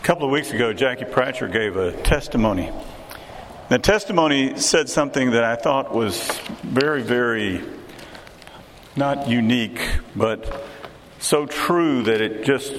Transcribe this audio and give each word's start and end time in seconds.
A 0.00 0.02
couple 0.02 0.24
of 0.24 0.30
weeks 0.32 0.50
ago, 0.50 0.72
Jackie 0.72 1.04
Pratcher 1.04 1.52
gave 1.52 1.76
a 1.76 1.92
testimony. 1.92 2.72
The 3.68 3.78
testimony 3.78 4.58
said 4.58 4.88
something 4.88 5.32
that 5.32 5.44
I 5.44 5.56
thought 5.56 5.94
was 5.94 6.26
very, 6.62 7.02
very 7.02 7.62
not 8.96 9.28
unique, 9.28 9.78
but 10.16 10.64
so 11.18 11.44
true 11.44 12.02
that 12.04 12.22
it 12.22 12.44
just 12.44 12.72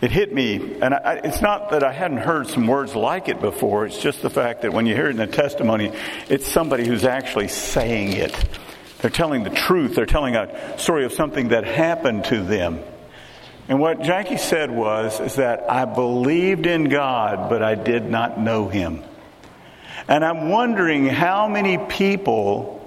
it 0.00 0.10
hit 0.10 0.32
me. 0.32 0.78
And 0.80 0.94
I, 0.94 1.20
it's 1.22 1.42
not 1.42 1.72
that 1.72 1.84
I 1.84 1.92
hadn't 1.92 2.16
heard 2.16 2.48
some 2.48 2.66
words 2.66 2.96
like 2.96 3.28
it 3.28 3.42
before. 3.42 3.84
It's 3.84 4.00
just 4.00 4.22
the 4.22 4.30
fact 4.30 4.62
that 4.62 4.72
when 4.72 4.86
you 4.86 4.94
hear 4.94 5.08
it 5.08 5.16
in 5.16 5.20
a 5.20 5.26
testimony, 5.26 5.92
it's 6.30 6.50
somebody 6.50 6.86
who's 6.86 7.04
actually 7.04 7.48
saying 7.48 8.14
it. 8.14 8.34
They're 9.02 9.10
telling 9.10 9.42
the 9.42 9.50
truth. 9.50 9.94
They're 9.94 10.06
telling 10.06 10.36
a 10.36 10.78
story 10.78 11.04
of 11.04 11.12
something 11.12 11.48
that 11.48 11.64
happened 11.64 12.24
to 12.24 12.42
them. 12.42 12.82
And 13.70 13.78
what 13.78 14.02
Jackie 14.02 14.36
said 14.36 14.68
was, 14.68 15.20
is 15.20 15.36
that 15.36 15.70
I 15.70 15.84
believed 15.84 16.66
in 16.66 16.88
God, 16.88 17.48
but 17.48 17.62
I 17.62 17.76
did 17.76 18.04
not 18.04 18.38
know 18.38 18.66
Him. 18.66 19.04
And 20.08 20.24
I'm 20.24 20.48
wondering 20.48 21.06
how 21.06 21.46
many 21.46 21.78
people 21.78 22.84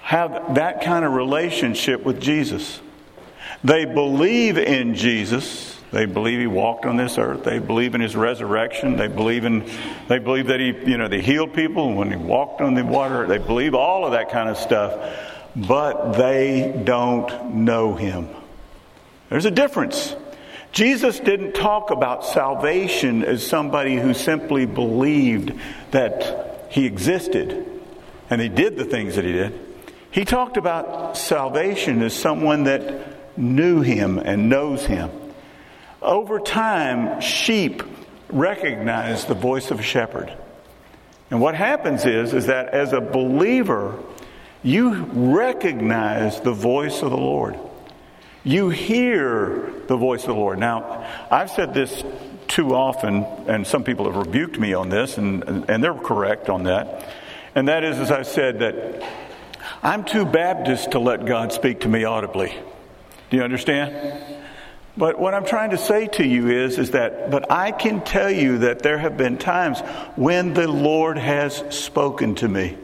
have 0.00 0.54
that 0.54 0.82
kind 0.82 1.04
of 1.04 1.12
relationship 1.12 2.02
with 2.02 2.18
Jesus. 2.18 2.80
They 3.62 3.84
believe 3.84 4.56
in 4.56 4.94
Jesus. 4.94 5.78
They 5.90 6.06
believe 6.06 6.40
he 6.40 6.46
walked 6.46 6.86
on 6.86 6.96
this 6.96 7.18
earth. 7.18 7.44
They 7.44 7.58
believe 7.58 7.94
in 7.94 8.00
his 8.00 8.16
resurrection. 8.16 8.96
They 8.96 9.08
believe 9.08 9.44
in 9.44 9.68
they 10.08 10.18
believe 10.18 10.46
that 10.46 10.60
he, 10.60 10.68
you 10.68 10.96
know, 10.96 11.08
they 11.08 11.20
healed 11.20 11.52
people 11.52 11.92
when 11.92 12.10
he 12.10 12.16
walked 12.16 12.62
on 12.62 12.72
the 12.72 12.82
water. 12.82 13.26
They 13.26 13.36
believe 13.36 13.74
all 13.74 14.06
of 14.06 14.12
that 14.12 14.30
kind 14.30 14.48
of 14.48 14.56
stuff, 14.56 15.14
but 15.54 16.14
they 16.14 16.80
don't 16.84 17.54
know 17.54 17.94
him. 17.94 18.30
There's 19.28 19.44
a 19.44 19.50
difference. 19.50 20.16
Jesus 20.72 21.20
didn't 21.20 21.52
talk 21.52 21.90
about 21.90 22.24
salvation 22.24 23.24
as 23.24 23.46
somebody 23.46 23.96
who 23.96 24.14
simply 24.14 24.64
believed 24.64 25.52
that 25.90 26.66
he 26.70 26.86
existed 26.86 27.68
and 28.30 28.40
he 28.40 28.48
did 28.48 28.76
the 28.76 28.86
things 28.86 29.16
that 29.16 29.24
he 29.26 29.32
did. 29.32 29.52
He 30.10 30.24
talked 30.24 30.56
about 30.56 31.18
salvation 31.18 32.02
as 32.02 32.14
someone 32.14 32.64
that 32.64 33.38
knew 33.38 33.82
him 33.82 34.18
and 34.18 34.48
knows 34.48 34.86
him. 34.86 35.10
Over 36.00 36.40
time, 36.40 37.20
sheep 37.20 37.82
recognize 38.30 39.26
the 39.26 39.34
voice 39.34 39.70
of 39.70 39.80
a 39.80 39.82
shepherd. 39.82 40.34
And 41.30 41.40
what 41.40 41.54
happens 41.54 42.06
is, 42.06 42.32
is 42.32 42.46
that 42.46 42.68
as 42.68 42.92
a 42.92 43.00
believer, 43.00 43.98
you 44.62 45.04
recognize 45.12 46.40
the 46.40 46.52
voice 46.52 47.02
of 47.02 47.10
the 47.10 47.16
Lord. 47.16 47.58
You 48.44 48.70
hear 48.70 49.72
the 49.86 49.96
voice 49.96 50.22
of 50.22 50.28
the 50.28 50.34
Lord. 50.34 50.58
Now, 50.58 51.06
I've 51.30 51.50
said 51.50 51.74
this 51.74 52.02
too 52.48 52.74
often, 52.74 53.24
and 53.46 53.66
some 53.66 53.84
people 53.84 54.10
have 54.10 54.16
rebuked 54.16 54.58
me 54.58 54.74
on 54.74 54.88
this, 54.88 55.16
and, 55.16 55.70
and 55.70 55.82
they're 55.82 55.94
correct 55.94 56.48
on 56.48 56.64
that. 56.64 57.08
And 57.54 57.68
that 57.68 57.84
is, 57.84 57.98
as 57.98 58.10
I 58.10 58.22
said, 58.22 58.58
that 58.58 59.02
I'm 59.82 60.04
too 60.04 60.24
Baptist 60.24 60.92
to 60.92 60.98
let 60.98 61.24
God 61.24 61.52
speak 61.52 61.80
to 61.80 61.88
me 61.88 62.04
audibly. 62.04 62.52
Do 63.30 63.36
you 63.36 63.42
understand? 63.42 64.40
But 64.96 65.18
what 65.18 65.34
I'm 65.34 65.46
trying 65.46 65.70
to 65.70 65.78
say 65.78 66.08
to 66.08 66.26
you 66.26 66.48
is, 66.50 66.78
is 66.78 66.90
that, 66.90 67.30
but 67.30 67.50
I 67.50 67.72
can 67.72 68.02
tell 68.02 68.30
you 68.30 68.58
that 68.58 68.80
there 68.80 68.98
have 68.98 69.16
been 69.16 69.38
times 69.38 69.80
when 70.16 70.52
the 70.52 70.68
Lord 70.68 71.16
has 71.16 71.64
spoken 71.70 72.34
to 72.36 72.48
me. 72.48 72.76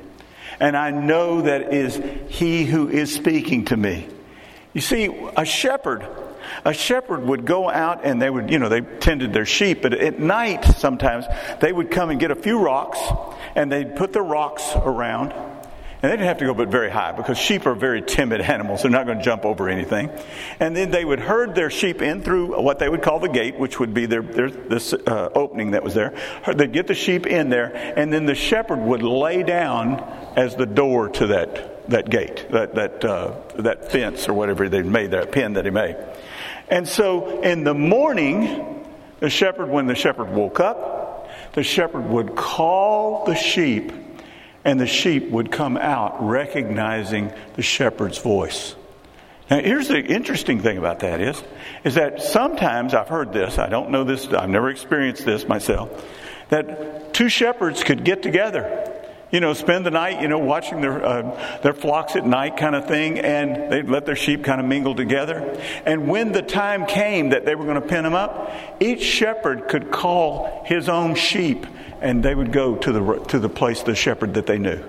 And 0.60 0.76
I 0.76 0.90
know 0.90 1.42
that 1.42 1.74
is 1.74 2.00
He 2.28 2.64
who 2.64 2.88
is 2.88 3.14
speaking 3.14 3.66
to 3.66 3.76
me. 3.76 4.08
You 4.74 4.80
see, 4.80 5.08
a 5.36 5.44
shepherd, 5.44 6.06
a 6.64 6.74
shepherd 6.74 7.24
would 7.24 7.44
go 7.44 7.70
out 7.70 8.04
and 8.04 8.20
they 8.20 8.28
would, 8.28 8.50
you 8.50 8.58
know, 8.58 8.68
they 8.68 8.80
tended 8.80 9.32
their 9.32 9.46
sheep, 9.46 9.82
but 9.82 9.94
at 9.94 10.18
night 10.18 10.64
sometimes 10.64 11.24
they 11.60 11.72
would 11.72 11.90
come 11.90 12.10
and 12.10 12.20
get 12.20 12.30
a 12.30 12.36
few 12.36 12.58
rocks 12.58 13.00
and 13.54 13.72
they'd 13.72 13.96
put 13.96 14.12
the 14.12 14.22
rocks 14.22 14.72
around. 14.76 15.32
And 16.00 16.12
they 16.12 16.16
didn't 16.16 16.28
have 16.28 16.38
to 16.38 16.44
go 16.44 16.54
but 16.54 16.68
very 16.68 16.90
high 16.90 17.10
because 17.10 17.38
sheep 17.38 17.66
are 17.66 17.74
very 17.74 18.02
timid 18.02 18.40
animals. 18.40 18.82
They're 18.82 18.90
not 18.90 19.06
going 19.06 19.18
to 19.18 19.24
jump 19.24 19.44
over 19.44 19.68
anything. 19.68 20.10
And 20.60 20.76
then 20.76 20.92
they 20.92 21.04
would 21.04 21.18
herd 21.18 21.56
their 21.56 21.70
sheep 21.70 22.02
in 22.02 22.22
through 22.22 22.62
what 22.62 22.78
they 22.78 22.88
would 22.88 23.02
call 23.02 23.18
the 23.18 23.28
gate, 23.28 23.58
which 23.58 23.80
would 23.80 23.94
be 23.94 24.06
their, 24.06 24.22
their 24.22 24.48
this 24.48 24.92
uh, 24.92 25.30
opening 25.34 25.72
that 25.72 25.82
was 25.82 25.94
there. 25.94 26.14
They'd 26.54 26.72
get 26.72 26.86
the 26.86 26.94
sheep 26.94 27.26
in 27.26 27.50
there, 27.50 27.74
and 27.74 28.12
then 28.12 28.26
the 28.26 28.36
shepherd 28.36 28.78
would 28.78 29.02
lay 29.02 29.42
down 29.42 29.98
as 30.36 30.54
the 30.54 30.66
door 30.66 31.08
to 31.08 31.26
that 31.28 31.77
that 31.88 32.10
gate, 32.10 32.46
that 32.50 32.74
that 32.74 33.04
uh, 33.04 33.34
that 33.56 33.90
fence 33.90 34.28
or 34.28 34.34
whatever 34.34 34.68
they 34.68 34.82
made, 34.82 35.10
that 35.12 35.32
pen 35.32 35.54
that 35.54 35.64
he 35.64 35.70
made. 35.70 35.96
And 36.68 36.86
so 36.86 37.40
in 37.40 37.64
the 37.64 37.74
morning, 37.74 38.84
the 39.20 39.30
shepherd, 39.30 39.68
when 39.68 39.86
the 39.86 39.94
shepherd 39.94 40.30
woke 40.30 40.60
up, 40.60 41.28
the 41.54 41.62
shepherd 41.62 42.08
would 42.08 42.36
call 42.36 43.24
the 43.24 43.34
sheep, 43.34 43.92
and 44.64 44.78
the 44.78 44.86
sheep 44.86 45.30
would 45.30 45.50
come 45.50 45.76
out 45.76 46.22
recognizing 46.22 47.32
the 47.54 47.62
shepherd's 47.62 48.18
voice. 48.18 48.74
Now, 49.50 49.60
here's 49.60 49.88
the 49.88 50.04
interesting 50.04 50.60
thing 50.60 50.76
about 50.76 51.00
that 51.00 51.20
is, 51.20 51.42
is 51.82 51.94
that 51.94 52.20
sometimes 52.20 52.92
I've 52.92 53.08
heard 53.08 53.32
this. 53.32 53.58
I 53.58 53.70
don't 53.70 53.90
know 53.90 54.04
this. 54.04 54.26
I've 54.28 54.50
never 54.50 54.68
experienced 54.68 55.24
this 55.24 55.48
myself. 55.48 56.06
That 56.50 57.14
two 57.14 57.30
shepherds 57.30 57.82
could 57.82 58.04
get 58.04 58.22
together 58.22 58.87
you 59.30 59.40
know, 59.40 59.52
spend 59.52 59.84
the 59.84 59.90
night, 59.90 60.22
you 60.22 60.28
know, 60.28 60.38
watching 60.38 60.80
their, 60.80 61.04
uh, 61.04 61.58
their 61.62 61.74
flocks 61.74 62.16
at 62.16 62.26
night 62.26 62.56
kind 62.56 62.74
of 62.74 62.86
thing, 62.86 63.18
and 63.18 63.70
they'd 63.70 63.88
let 63.88 64.06
their 64.06 64.16
sheep 64.16 64.42
kind 64.42 64.60
of 64.60 64.66
mingle 64.66 64.94
together. 64.94 65.60
And 65.84 66.08
when 66.08 66.32
the 66.32 66.42
time 66.42 66.86
came 66.86 67.30
that 67.30 67.44
they 67.44 67.54
were 67.54 67.64
going 67.64 67.80
to 67.80 67.86
pin 67.86 68.04
them 68.04 68.14
up, 68.14 68.50
each 68.80 69.02
shepherd 69.02 69.68
could 69.68 69.90
call 69.90 70.64
his 70.64 70.88
own 70.88 71.14
sheep, 71.14 71.66
and 72.00 72.22
they 72.22 72.34
would 72.34 72.52
go 72.52 72.76
to 72.76 72.92
the, 72.92 73.24
to 73.28 73.38
the 73.38 73.48
place, 73.50 73.82
the 73.82 73.94
shepherd 73.94 74.34
that 74.34 74.46
they 74.46 74.58
knew. 74.58 74.82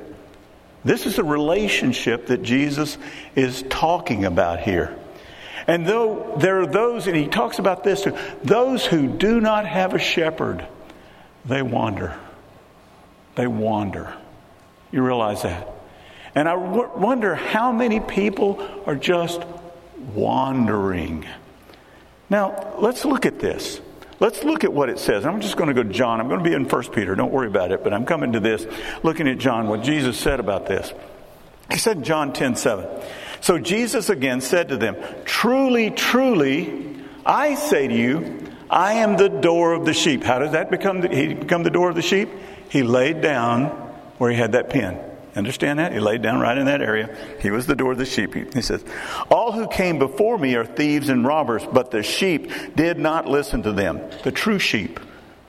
This 0.85 1.05
is 1.05 1.17
the 1.17 1.23
relationship 1.23 2.27
that 2.27 2.41
Jesus 2.41 2.97
is 3.35 3.63
talking 3.69 4.23
about 4.23 4.61
here. 4.61 4.95
And 5.67 5.85
though 5.85 6.35
there 6.39 6.61
are 6.61 6.65
those, 6.65 7.07
and 7.07 7.15
he 7.15 7.27
talks 7.27 7.59
about 7.59 7.83
this 7.83 8.03
too, 8.03 8.17
those 8.43 8.85
who 8.85 9.07
do 9.07 9.41
not 9.41 9.67
have 9.67 9.93
a 9.93 9.99
shepherd, 9.99 10.65
they 11.45 11.61
wander. 11.61 12.17
They 13.35 13.45
wander. 13.45 14.15
You 14.91 15.03
realize 15.03 15.43
that? 15.43 15.67
And 16.35 16.47
I 16.47 16.55
w- 16.55 16.89
wonder 16.95 17.35
how 17.35 17.71
many 17.71 17.99
people 17.99 18.65
are 18.85 18.95
just 18.95 19.41
wandering. 20.13 21.25
Now, 22.29 22.75
let's 22.79 23.05
look 23.05 23.25
at 23.25 23.39
this. 23.39 23.81
Let's 24.19 24.43
look 24.43 24.63
at 24.63 24.73
what 24.73 24.89
it 24.89 24.99
says. 24.99 25.25
I'm 25.25 25.41
just 25.41 25.55
going 25.55 25.69
to 25.69 25.73
go 25.73 25.83
to 25.83 25.89
John. 25.89 26.19
I'm 26.19 26.27
going 26.27 26.43
to 26.43 26.49
be 26.49 26.53
in 26.53 26.65
1 26.65 26.83
Peter. 26.91 27.15
Don't 27.15 27.31
worry 27.31 27.47
about 27.47 27.71
it, 27.71 27.83
but 27.83 27.93
I'm 27.93 28.05
coming 28.05 28.33
to 28.33 28.39
this, 28.39 28.65
looking 29.01 29.27
at 29.27 29.37
John, 29.37 29.67
what 29.67 29.81
Jesus 29.81 30.17
said 30.17 30.39
about 30.39 30.65
this. 30.67 30.93
He 31.71 31.77
said 31.77 31.97
in 31.97 32.03
John 32.03 32.33
10 32.33 32.55
7. 32.55 32.87
So 33.41 33.57
Jesus 33.57 34.09
again 34.09 34.41
said 34.41 34.69
to 34.69 34.77
them, 34.77 34.97
Truly, 35.23 35.91
truly, 35.91 36.97
I 37.25 37.55
say 37.55 37.87
to 37.87 37.93
you, 37.93 38.47
I 38.69 38.93
am 38.93 39.17
the 39.17 39.29
door 39.29 39.73
of 39.73 39.85
the 39.85 39.93
sheep. 39.93 40.23
How 40.23 40.39
does 40.39 40.51
that 40.51 40.69
become 40.69 41.01
the, 41.01 41.07
he 41.09 41.33
become 41.33 41.63
the 41.63 41.69
door 41.69 41.89
of 41.89 41.95
the 41.95 42.01
sheep? 42.01 42.29
He 42.69 42.83
laid 42.83 43.21
down 43.21 43.88
where 44.19 44.29
he 44.29 44.37
had 44.37 44.51
that 44.51 44.69
pen. 44.69 44.99
Understand 45.35 45.79
that? 45.79 45.93
He 45.93 45.99
laid 45.99 46.21
down 46.21 46.39
right 46.39 46.57
in 46.57 46.65
that 46.65 46.81
area. 46.81 47.15
He 47.39 47.49
was 47.49 47.65
the 47.65 47.75
door 47.75 47.93
of 47.93 47.97
the 47.97 48.05
sheep. 48.05 48.53
He 48.53 48.61
says, 48.61 48.83
All 49.31 49.51
who 49.51 49.67
came 49.67 49.97
before 49.97 50.37
me 50.37 50.55
are 50.55 50.65
thieves 50.65 51.09
and 51.09 51.25
robbers, 51.25 51.65
but 51.71 51.91
the 51.91 52.03
sheep 52.03 52.51
did 52.75 52.99
not 52.99 53.27
listen 53.27 53.63
to 53.63 53.71
them. 53.71 54.01
The 54.23 54.31
true 54.31 54.59
sheep, 54.59 54.99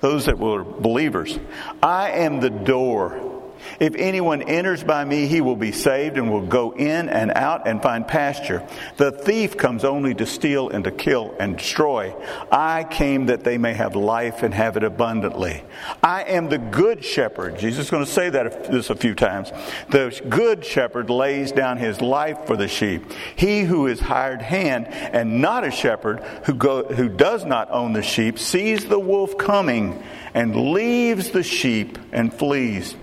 those 0.00 0.26
that 0.26 0.38
were 0.38 0.64
believers. 0.64 1.38
I 1.82 2.10
am 2.10 2.40
the 2.40 2.50
door. 2.50 3.29
If 3.78 3.94
anyone 3.96 4.42
enters 4.42 4.84
by 4.84 5.04
me, 5.04 5.26
he 5.26 5.40
will 5.40 5.56
be 5.56 5.72
saved 5.72 6.16
and 6.16 6.30
will 6.30 6.46
go 6.46 6.72
in 6.72 7.08
and 7.08 7.30
out 7.32 7.66
and 7.66 7.82
find 7.82 8.06
pasture. 8.06 8.66
The 8.96 9.12
thief 9.12 9.56
comes 9.56 9.84
only 9.84 10.14
to 10.14 10.26
steal 10.26 10.68
and 10.68 10.84
to 10.84 10.90
kill 10.90 11.34
and 11.38 11.56
destroy. 11.56 12.14
I 12.50 12.84
came 12.84 13.26
that 13.26 13.44
they 13.44 13.58
may 13.58 13.74
have 13.74 13.96
life 13.96 14.42
and 14.42 14.52
have 14.54 14.76
it 14.76 14.84
abundantly. 14.84 15.62
I 16.02 16.24
am 16.24 16.48
the 16.48 16.58
good 16.58 17.04
shepherd. 17.04 17.58
Jesus 17.58 17.86
is 17.86 17.90
going 17.90 18.04
to 18.04 18.10
say 18.10 18.30
that 18.30 18.64
this 18.64 18.90
a 18.90 18.94
few 18.94 19.14
times. 19.14 19.52
The 19.88 20.20
good 20.28 20.64
shepherd 20.64 21.10
lays 21.10 21.52
down 21.52 21.78
his 21.78 22.00
life 22.00 22.46
for 22.46 22.56
the 22.56 22.68
sheep. 22.68 23.12
He 23.36 23.62
who 23.62 23.86
is 23.86 24.00
hired 24.00 24.42
hand 24.42 24.88
and 24.88 25.40
not 25.40 25.64
a 25.64 25.70
shepherd 25.70 26.20
who, 26.44 26.54
go, 26.54 26.84
who 26.84 27.08
does 27.08 27.44
not 27.44 27.70
own 27.70 27.92
the 27.92 28.02
sheep 28.02 28.38
sees 28.38 28.86
the 28.86 28.98
wolf 28.98 29.38
coming 29.38 30.02
and 30.34 30.72
leaves 30.72 31.30
the 31.30 31.42
sheep 31.42 31.98
and 32.12 32.32
flees 32.32 32.94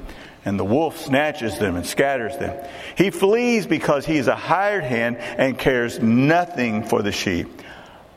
and 0.47 0.57
the 0.57 0.65
wolf 0.65 0.97
snatches 0.97 1.59
them 1.59 1.75
and 1.75 1.85
scatters 1.85 2.37
them. 2.37 2.57
He 2.95 3.09
flees 3.09 3.67
because 3.67 4.05
he 4.05 4.15
is 4.15 4.27
a 4.27 4.35
hired 4.35 4.85
hand 4.85 5.17
and 5.17 5.59
cares 5.59 5.99
nothing 5.99 6.85
for 6.85 7.01
the 7.01 7.11
sheep. 7.11 7.61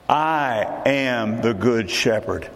I 0.08 0.82
am 0.86 1.42
the 1.42 1.52
good 1.52 1.90
shepherd. 1.90 2.48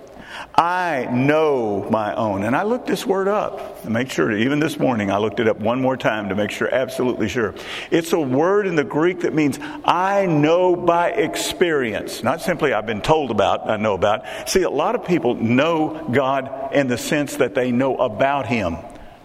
I 0.54 1.08
know 1.10 1.88
my 1.90 2.14
own. 2.14 2.44
And 2.44 2.54
I 2.54 2.62
looked 2.62 2.86
this 2.86 3.04
word 3.04 3.26
up 3.26 3.82
to 3.82 3.90
make 3.90 4.10
sure, 4.10 4.30
even 4.30 4.60
this 4.60 4.78
morning, 4.78 5.10
I 5.10 5.18
looked 5.18 5.40
it 5.40 5.48
up 5.48 5.58
one 5.58 5.80
more 5.80 5.96
time 5.96 6.28
to 6.28 6.36
make 6.36 6.52
sure, 6.52 6.72
absolutely 6.72 7.28
sure. 7.28 7.54
It's 7.90 8.12
a 8.12 8.20
word 8.20 8.68
in 8.68 8.76
the 8.76 8.84
Greek 8.84 9.20
that 9.20 9.34
means 9.34 9.58
I 9.84 10.26
know 10.26 10.76
by 10.76 11.10
experience, 11.10 12.22
not 12.22 12.40
simply 12.40 12.72
I've 12.72 12.86
been 12.86 13.02
told 13.02 13.32
about, 13.32 13.68
I 13.68 13.76
know 13.76 13.94
about. 13.94 14.48
See, 14.48 14.62
a 14.62 14.70
lot 14.70 14.94
of 14.94 15.04
people 15.04 15.34
know 15.34 16.08
God 16.12 16.72
in 16.72 16.86
the 16.86 16.98
sense 16.98 17.36
that 17.36 17.56
they 17.56 17.72
know 17.72 17.96
about 17.96 18.46
Him. 18.46 18.76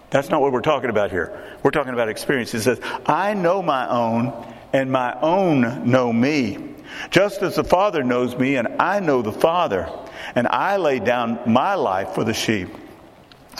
That's 0.09 0.29
not 0.29 0.41
what 0.41 0.51
we're 0.51 0.61
talking 0.61 0.89
about 0.89 1.11
here. 1.11 1.57
We're 1.61 1.71
talking 1.71 1.93
about 1.93 2.09
experience. 2.09 2.53
It 2.53 2.61
says, 2.61 2.79
I 3.05 3.33
know 3.33 3.61
my 3.61 3.87
own, 3.87 4.55
and 4.73 4.91
my 4.91 5.19
own 5.19 5.89
know 5.89 6.11
me. 6.11 6.75
Just 7.11 7.41
as 7.43 7.55
the 7.55 7.63
Father 7.63 8.03
knows 8.03 8.35
me, 8.35 8.55
and 8.55 8.67
I 8.79 8.99
know 8.99 9.21
the 9.21 9.31
Father, 9.31 9.89
and 10.35 10.47
I 10.47 10.77
lay 10.77 10.99
down 10.99 11.39
my 11.45 11.75
life 11.75 12.15
for 12.15 12.23
the 12.23 12.33
sheep. 12.33 12.69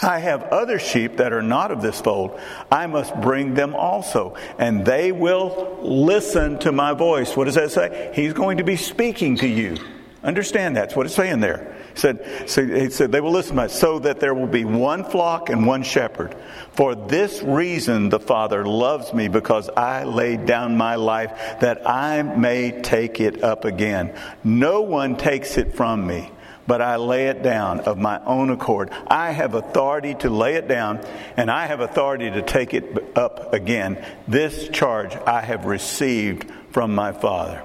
I 0.02 0.18
have 0.18 0.44
other 0.44 0.78
sheep 0.78 1.18
that 1.18 1.32
are 1.32 1.42
not 1.42 1.70
of 1.70 1.82
this 1.82 2.00
fold. 2.00 2.40
I 2.70 2.86
must 2.86 3.14
bring 3.20 3.54
them 3.54 3.74
also, 3.74 4.36
and 4.58 4.84
they 4.84 5.12
will 5.12 5.78
listen 5.82 6.58
to 6.60 6.72
my 6.72 6.94
voice. 6.94 7.36
What 7.36 7.44
does 7.44 7.56
that 7.56 7.70
say? 7.70 8.10
He's 8.14 8.32
going 8.32 8.58
to 8.58 8.64
be 8.64 8.76
speaking 8.76 9.36
to 9.36 9.46
you. 9.46 9.76
Understand 10.22 10.76
that's 10.76 10.94
what 10.94 11.06
it's 11.06 11.14
saying 11.14 11.40
there. 11.40 11.74
He 11.94 12.00
said, 12.00 12.48
so 12.48 12.64
he 12.64 12.90
said, 12.90 13.10
they 13.10 13.22
will 13.22 13.32
listen 13.32 13.56
to 13.56 13.62
me, 13.62 13.68
so 13.68 13.98
that 14.00 14.20
there 14.20 14.34
will 14.34 14.46
be 14.46 14.66
one 14.66 15.02
flock 15.02 15.48
and 15.48 15.66
one 15.66 15.82
shepherd. 15.82 16.36
For 16.72 16.94
this 16.94 17.42
reason 17.42 18.10
the 18.10 18.20
Father 18.20 18.66
loves 18.66 19.14
me, 19.14 19.28
because 19.28 19.70
I 19.70 20.04
laid 20.04 20.44
down 20.44 20.76
my 20.76 20.96
life 20.96 21.60
that 21.60 21.88
I 21.88 22.20
may 22.22 22.82
take 22.82 23.18
it 23.18 23.42
up 23.42 23.64
again. 23.64 24.14
No 24.44 24.82
one 24.82 25.16
takes 25.16 25.56
it 25.56 25.74
from 25.74 26.06
me, 26.06 26.30
but 26.66 26.82
I 26.82 26.96
lay 26.96 27.28
it 27.28 27.42
down 27.42 27.80
of 27.80 27.96
my 27.96 28.22
own 28.22 28.50
accord. 28.50 28.90
I 29.06 29.30
have 29.30 29.54
authority 29.54 30.14
to 30.16 30.28
lay 30.28 30.56
it 30.56 30.68
down, 30.68 31.00
and 31.38 31.50
I 31.50 31.64
have 31.64 31.80
authority 31.80 32.30
to 32.30 32.42
take 32.42 32.74
it 32.74 33.16
up 33.16 33.54
again. 33.54 34.04
This 34.28 34.68
charge 34.68 35.16
I 35.16 35.40
have 35.40 35.64
received 35.64 36.50
from 36.72 36.94
my 36.94 37.12
Father. 37.12 37.62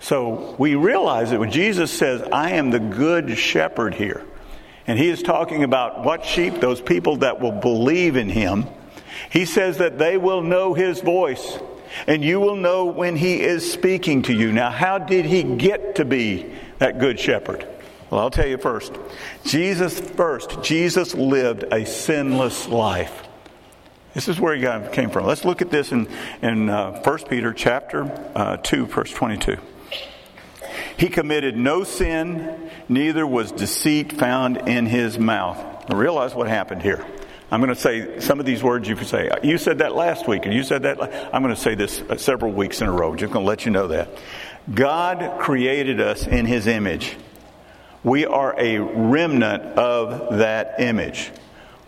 So 0.00 0.54
we 0.58 0.74
realize 0.74 1.30
that 1.30 1.40
when 1.40 1.50
Jesus 1.50 1.90
says, 1.90 2.22
I 2.32 2.52
am 2.52 2.70
the 2.70 2.78
good 2.78 3.36
shepherd 3.38 3.94
here, 3.94 4.24
and 4.86 4.98
he 4.98 5.08
is 5.08 5.22
talking 5.22 5.64
about 5.64 6.04
what 6.04 6.24
sheep? 6.24 6.60
Those 6.60 6.80
people 6.80 7.16
that 7.18 7.40
will 7.40 7.52
believe 7.52 8.16
in 8.16 8.28
him. 8.28 8.66
He 9.30 9.44
says 9.44 9.78
that 9.78 9.98
they 9.98 10.16
will 10.16 10.42
know 10.42 10.74
his 10.74 11.00
voice, 11.00 11.58
and 12.06 12.22
you 12.22 12.38
will 12.38 12.56
know 12.56 12.86
when 12.86 13.16
he 13.16 13.40
is 13.40 13.70
speaking 13.70 14.22
to 14.22 14.32
you. 14.32 14.52
Now, 14.52 14.70
how 14.70 14.98
did 14.98 15.24
he 15.24 15.42
get 15.42 15.96
to 15.96 16.04
be 16.04 16.52
that 16.78 17.00
good 17.00 17.18
shepherd? 17.18 17.66
Well, 18.10 18.20
I'll 18.20 18.30
tell 18.30 18.46
you 18.46 18.58
first. 18.58 18.92
Jesus 19.44 19.98
first, 19.98 20.62
Jesus 20.62 21.14
lived 21.14 21.64
a 21.72 21.84
sinless 21.84 22.68
life. 22.68 23.24
This 24.14 24.28
is 24.28 24.40
where 24.40 24.54
he 24.54 24.62
came 24.92 25.10
from. 25.10 25.26
Let's 25.26 25.44
look 25.44 25.60
at 25.60 25.70
this 25.70 25.92
in, 25.92 26.08
in 26.40 26.70
uh, 26.70 27.02
1 27.02 27.18
Peter 27.28 27.52
chapter 27.52 28.04
uh, 28.34 28.56
2, 28.58 28.86
verse 28.86 29.10
22. 29.10 29.58
He 30.96 31.08
committed 31.08 31.56
no 31.56 31.84
sin, 31.84 32.70
neither 32.88 33.26
was 33.26 33.52
deceit 33.52 34.12
found 34.12 34.68
in 34.68 34.86
his 34.86 35.18
mouth. 35.18 35.88
Now 35.88 35.96
realize 35.96 36.34
what 36.34 36.48
happened 36.48 36.82
here. 36.82 37.04
I'm 37.50 37.60
going 37.60 37.74
to 37.74 37.80
say 37.80 38.18
some 38.18 38.40
of 38.40 38.46
these 38.46 38.62
words 38.62 38.88
you 38.88 38.96
could 38.96 39.06
say. 39.06 39.30
You 39.42 39.56
said 39.56 39.78
that 39.78 39.94
last 39.94 40.26
week, 40.26 40.46
and 40.46 40.54
you 40.54 40.64
said 40.64 40.82
that. 40.82 41.00
I'm 41.32 41.42
going 41.42 41.54
to 41.54 41.60
say 41.60 41.74
this 41.76 42.00
uh, 42.00 42.16
several 42.16 42.52
weeks 42.52 42.80
in 42.80 42.88
a 42.88 42.92
row. 42.92 43.14
Just 43.14 43.32
going 43.32 43.44
to 43.44 43.48
let 43.48 43.64
you 43.64 43.70
know 43.70 43.88
that. 43.88 44.08
God 44.74 45.40
created 45.40 46.00
us 46.00 46.26
in 46.26 46.44
his 46.44 46.66
image. 46.66 47.16
We 48.02 48.26
are 48.26 48.54
a 48.58 48.78
remnant 48.78 49.62
of 49.78 50.38
that 50.38 50.80
image. 50.80 51.30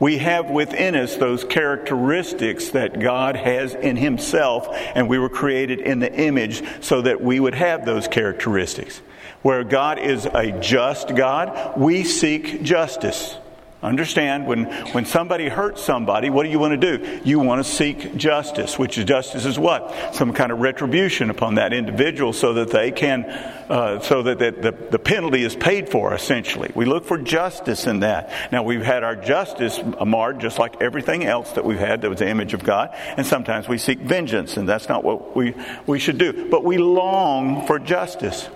We 0.01 0.19
have 0.19 0.51
within 0.51 0.95
us 0.95 1.17
those 1.17 1.43
characteristics 1.43 2.71
that 2.71 3.01
God 3.01 3.35
has 3.35 3.75
in 3.75 3.97
Himself, 3.97 4.69
and 4.95 5.09
we 5.09 5.19
were 5.19 5.29
created 5.29 5.81
in 5.81 5.99
the 5.99 6.13
image 6.13 6.63
so 6.81 7.03
that 7.03 7.21
we 7.21 7.41
would 7.41 7.55
have 7.55 7.85
those 7.85 8.07
characteristics. 8.07 9.01
Where 9.43 9.65
God 9.65 9.99
is 9.99 10.27
a 10.27 10.53
just 10.61 11.15
God, 11.15 11.79
we 11.79 12.05
seek 12.05 12.63
justice. 12.63 13.37
Understand 13.81 14.49
when, 14.49 14.65
when 14.93 15.05
somebody 15.05 15.49
hurts 15.49 15.85
somebody, 15.85 16.31
what 16.31 16.43
do 16.43 16.49
you 16.49 16.59
want 16.59 16.81
to 16.81 16.99
do? 16.99 17.21
You 17.25 17.39
want 17.39 17.65
to 17.65 17.73
seek 17.73 18.17
justice, 18.17 18.77
which 18.77 18.99
is 18.99 19.05
justice 19.05 19.45
is 19.45 19.57
what? 19.57 20.17
Some 20.17 20.33
kind 20.33 20.51
of 20.51 20.59
retribution 20.59 21.31
upon 21.31 21.55
that 21.57 21.73
individual 21.73 22.33
so 22.33 22.55
that 22.55 22.71
they 22.73 22.91
can, 22.91 23.25
uh, 23.25 24.01
so 24.01 24.25
that 24.25 24.41
the, 24.41 24.51
the, 24.51 24.73
the 24.91 24.99
penalty 24.99 25.45
is 25.45 25.55
paid 25.55 25.89
for, 25.89 26.13
essentially. 26.13 26.73
We 26.75 26.87
look 26.87 27.05
for 27.05 27.19
justice 27.19 27.87
in 27.87 28.01
that. 28.01 28.33
Now, 28.51 28.65
we've 28.65 28.83
had 28.83 29.05
our 29.05 29.15
justice 29.15 29.79
marred 30.05 30.41
just 30.41 30.59
like 30.59 30.83
everything 30.83 31.25
else 31.25 31.53
that 31.53 31.65
we've 31.65 31.79
had 31.79 32.03
that 32.03 32.11
was 32.11 32.19
the 32.19 32.29
image 32.29 32.55
of 32.55 32.65
God, 32.65 32.91
and 33.17 33.25
sometimes 33.25 33.69
we 33.69 33.79
seek 33.79 34.01
vengeance, 34.01 34.57
and 34.57 34.69
that's 34.69 34.89
not 34.89 35.05
what 35.05 35.37
we, 35.37 35.55
we 35.87 36.01
should 36.01 36.19
do. 36.19 36.49
But 36.51 36.65
we 36.65 36.79
long 36.79 37.65
for 37.69 37.79
justice. 37.79 38.49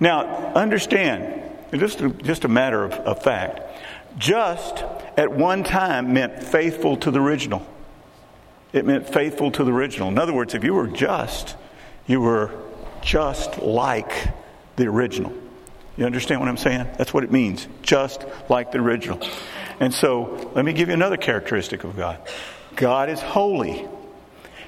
Now, 0.00 0.52
understand, 0.52 1.44
just 1.72 2.02
just 2.22 2.44
a 2.44 2.48
matter 2.48 2.84
of, 2.84 2.92
of 2.92 3.22
fact 3.22 3.65
just 4.18 4.84
at 5.16 5.32
one 5.32 5.64
time 5.64 6.12
meant 6.12 6.42
faithful 6.42 6.96
to 6.98 7.10
the 7.10 7.20
original. 7.20 7.66
It 8.72 8.84
meant 8.84 9.08
faithful 9.08 9.50
to 9.52 9.64
the 9.64 9.72
original. 9.72 10.08
In 10.08 10.18
other 10.18 10.32
words, 10.32 10.54
if 10.54 10.64
you 10.64 10.74
were 10.74 10.88
just, 10.88 11.56
you 12.06 12.20
were 12.20 12.50
just 13.02 13.58
like 13.58 14.12
the 14.76 14.86
original. 14.86 15.32
You 15.96 16.04
understand 16.04 16.40
what 16.40 16.48
I'm 16.48 16.56
saying? 16.56 16.86
That's 16.98 17.14
what 17.14 17.24
it 17.24 17.32
means. 17.32 17.66
Just 17.82 18.24
like 18.48 18.72
the 18.72 18.78
original. 18.78 19.20
And 19.80 19.92
so, 19.94 20.50
let 20.54 20.64
me 20.64 20.72
give 20.72 20.88
you 20.88 20.94
another 20.94 21.16
characteristic 21.16 21.84
of 21.84 21.96
God 21.96 22.20
God 22.74 23.08
is 23.08 23.20
holy. 23.20 23.88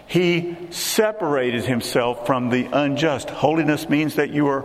He 0.06 0.56
separated 0.70 1.66
himself 1.66 2.26
from 2.26 2.48
the 2.48 2.64
unjust. 2.72 3.28
Holiness 3.28 3.88
means 3.90 4.14
that 4.14 4.30
you 4.30 4.46
are 4.48 4.64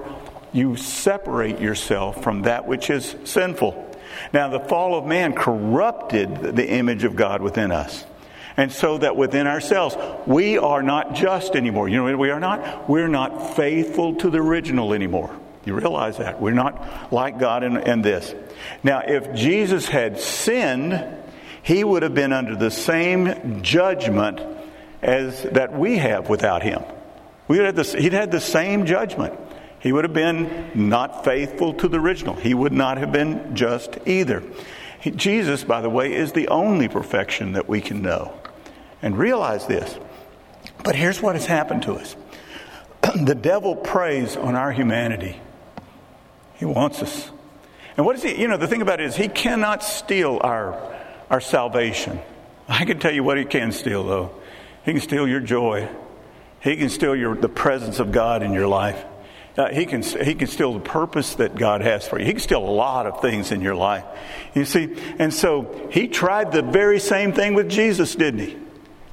you 0.53 0.77
separate 0.77 1.59
yourself 1.59 2.23
from 2.23 2.43
that 2.43 2.67
which 2.67 2.89
is 2.89 3.15
sinful. 3.25 3.92
Now, 4.31 4.49
the 4.49 4.59
fall 4.59 4.97
of 4.97 5.05
man 5.05 5.33
corrupted 5.33 6.55
the 6.55 6.69
image 6.69 7.03
of 7.03 7.15
God 7.15 7.41
within 7.41 7.71
us. 7.71 8.05
And 8.55 8.71
so 8.71 8.99
that 8.99 9.15
within 9.15 9.47
ourselves, 9.47 9.97
we 10.27 10.57
are 10.57 10.83
not 10.83 11.15
just 11.15 11.55
anymore. 11.55 11.89
You 11.89 11.97
know 11.97 12.03
what 12.03 12.19
we 12.19 12.29
are 12.29 12.39
not? 12.39 12.87
We're 12.87 13.07
not 13.07 13.55
faithful 13.55 14.15
to 14.15 14.29
the 14.29 14.37
original 14.37 14.93
anymore. 14.93 15.35
You 15.65 15.73
realize 15.73 16.17
that. 16.17 16.41
We're 16.41 16.51
not 16.51 17.11
like 17.11 17.39
God 17.39 17.63
in, 17.63 17.77
in 17.77 18.01
this. 18.01 18.33
Now, 18.83 18.99
if 18.99 19.33
Jesus 19.33 19.87
had 19.87 20.19
sinned, 20.19 21.03
he 21.63 21.83
would 21.83 22.03
have 22.03 22.13
been 22.13 22.33
under 22.33 22.55
the 22.55 22.69
same 22.69 23.63
judgment 23.63 24.41
as 25.01 25.43
that 25.43 25.73
we 25.73 25.97
have 25.97 26.29
without 26.29 26.61
him. 26.63 26.83
We 27.47 27.57
had 27.57 27.75
the, 27.75 27.83
he'd 27.83 28.13
had 28.13 28.31
the 28.31 28.41
same 28.41 28.85
judgment 28.85 29.37
he 29.83 29.91
would 29.91 30.05
have 30.05 30.13
been 30.13 30.71
not 30.73 31.25
faithful 31.25 31.73
to 31.73 31.89
the 31.89 31.99
original. 31.99 32.35
He 32.35 32.53
would 32.53 32.71
not 32.71 32.97
have 32.97 33.11
been 33.11 33.53
just 33.53 33.97
either. 34.05 34.41
He, 35.01 35.11
Jesus, 35.11 35.65
by 35.65 35.81
the 35.81 35.89
way, 35.89 36.13
is 36.13 36.31
the 36.31 36.47
only 36.47 36.87
perfection 36.87 37.51
that 37.51 37.67
we 37.67 37.81
can 37.81 38.01
know. 38.01 38.33
And 39.01 39.17
realize 39.17 39.67
this. 39.67 39.99
But 40.85 40.95
here's 40.95 41.21
what 41.21 41.35
has 41.35 41.45
happened 41.45 41.83
to 41.83 41.95
us 41.95 42.15
the 43.23 43.35
devil 43.35 43.75
preys 43.75 44.37
on 44.37 44.55
our 44.55 44.71
humanity, 44.71 45.41
he 46.55 46.63
wants 46.63 47.03
us. 47.03 47.29
And 47.97 48.05
what 48.05 48.15
is 48.15 48.23
he? 48.23 48.39
You 48.39 48.47
know, 48.47 48.57
the 48.57 48.67
thing 48.69 48.81
about 48.81 49.01
it 49.01 49.07
is, 49.07 49.17
he 49.17 49.27
cannot 49.27 49.83
steal 49.83 50.39
our, 50.41 50.95
our 51.29 51.41
salvation. 51.41 52.21
I 52.69 52.85
can 52.85 52.99
tell 52.99 53.13
you 53.13 53.23
what 53.23 53.37
he 53.37 53.43
can 53.43 53.73
steal, 53.73 54.05
though. 54.05 54.31
He 54.85 54.93
can 54.93 55.01
steal 55.01 55.27
your 55.27 55.41
joy. 55.41 55.89
He 56.61 56.77
can 56.77 56.87
steal 56.87 57.17
your, 57.17 57.35
the 57.35 57.49
presence 57.49 57.99
of 57.99 58.13
God 58.13 58.43
in 58.43 58.53
your 58.53 58.67
life. 58.67 59.03
Uh, 59.55 59.69
he 59.69 59.85
can 59.85 60.01
he 60.01 60.33
can 60.33 60.47
steal 60.47 60.73
the 60.73 60.79
purpose 60.79 61.35
that 61.35 61.55
God 61.55 61.81
has 61.81 62.07
for 62.07 62.19
you. 62.19 62.25
He 62.25 62.31
can 62.31 62.41
steal 62.41 62.63
a 62.63 62.65
lot 62.65 63.05
of 63.05 63.21
things 63.21 63.51
in 63.51 63.61
your 63.61 63.75
life. 63.75 64.03
You 64.55 64.65
see, 64.65 64.95
and 65.19 65.31
so 65.31 65.89
he 65.91 66.07
tried 66.07 66.51
the 66.51 66.63
very 66.63 66.99
same 66.99 67.33
thing 67.33 67.53
with 67.53 67.69
Jesus, 67.69 68.15
didn't 68.15 68.39
he? 68.39 68.57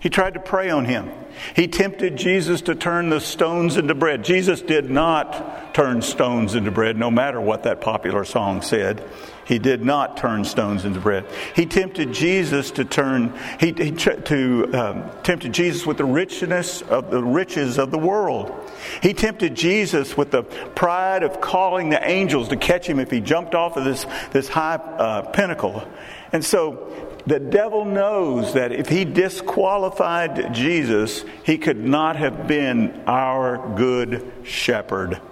He 0.00 0.08
tried 0.08 0.34
to 0.34 0.40
prey 0.40 0.70
on 0.70 0.86
him. 0.86 1.10
He 1.54 1.68
tempted 1.68 2.16
Jesus 2.16 2.62
to 2.62 2.74
turn 2.74 3.10
the 3.10 3.20
stones 3.20 3.76
into 3.76 3.94
bread. 3.94 4.24
Jesus 4.24 4.62
did 4.62 4.90
not 4.90 5.69
turn 5.80 6.02
stones 6.02 6.54
into 6.54 6.70
bread, 6.70 6.98
no 6.98 7.10
matter 7.10 7.40
what 7.40 7.62
that 7.62 7.80
popular 7.80 8.22
song 8.22 8.60
said. 8.60 9.02
He 9.46 9.58
did 9.58 9.82
not 9.82 10.18
turn 10.18 10.44
stones 10.44 10.84
into 10.84 11.00
bread. 11.00 11.24
He 11.56 11.64
tempted 11.64 12.12
Jesus 12.12 12.70
to 12.72 12.84
turn, 12.84 13.32
he, 13.58 13.72
he 13.72 13.90
to 13.92 14.70
um, 14.74 15.10
tempted 15.22 15.54
Jesus 15.54 15.86
with 15.86 15.96
the 15.96 16.04
richness 16.04 16.82
of 16.82 17.10
the 17.10 17.24
riches 17.24 17.78
of 17.78 17.90
the 17.90 17.96
world. 17.96 18.70
He 19.02 19.14
tempted 19.14 19.54
Jesus 19.54 20.18
with 20.18 20.30
the 20.30 20.42
pride 20.42 21.22
of 21.22 21.40
calling 21.40 21.88
the 21.88 22.06
angels 22.06 22.48
to 22.48 22.56
catch 22.56 22.86
him 22.86 23.00
if 23.00 23.10
he 23.10 23.20
jumped 23.20 23.54
off 23.54 23.78
of 23.78 23.86
this, 23.86 24.04
this 24.32 24.48
high 24.48 24.74
uh, 24.74 25.22
pinnacle. 25.30 25.82
And 26.30 26.44
so 26.44 27.18
the 27.24 27.40
devil 27.40 27.86
knows 27.86 28.52
that 28.52 28.70
if 28.70 28.90
he 28.90 29.06
disqualified 29.06 30.52
Jesus, 30.52 31.24
he 31.42 31.56
could 31.56 31.82
not 31.82 32.16
have 32.16 32.46
been 32.46 33.02
our 33.06 33.74
good 33.76 34.30
shepherd. 34.44 35.22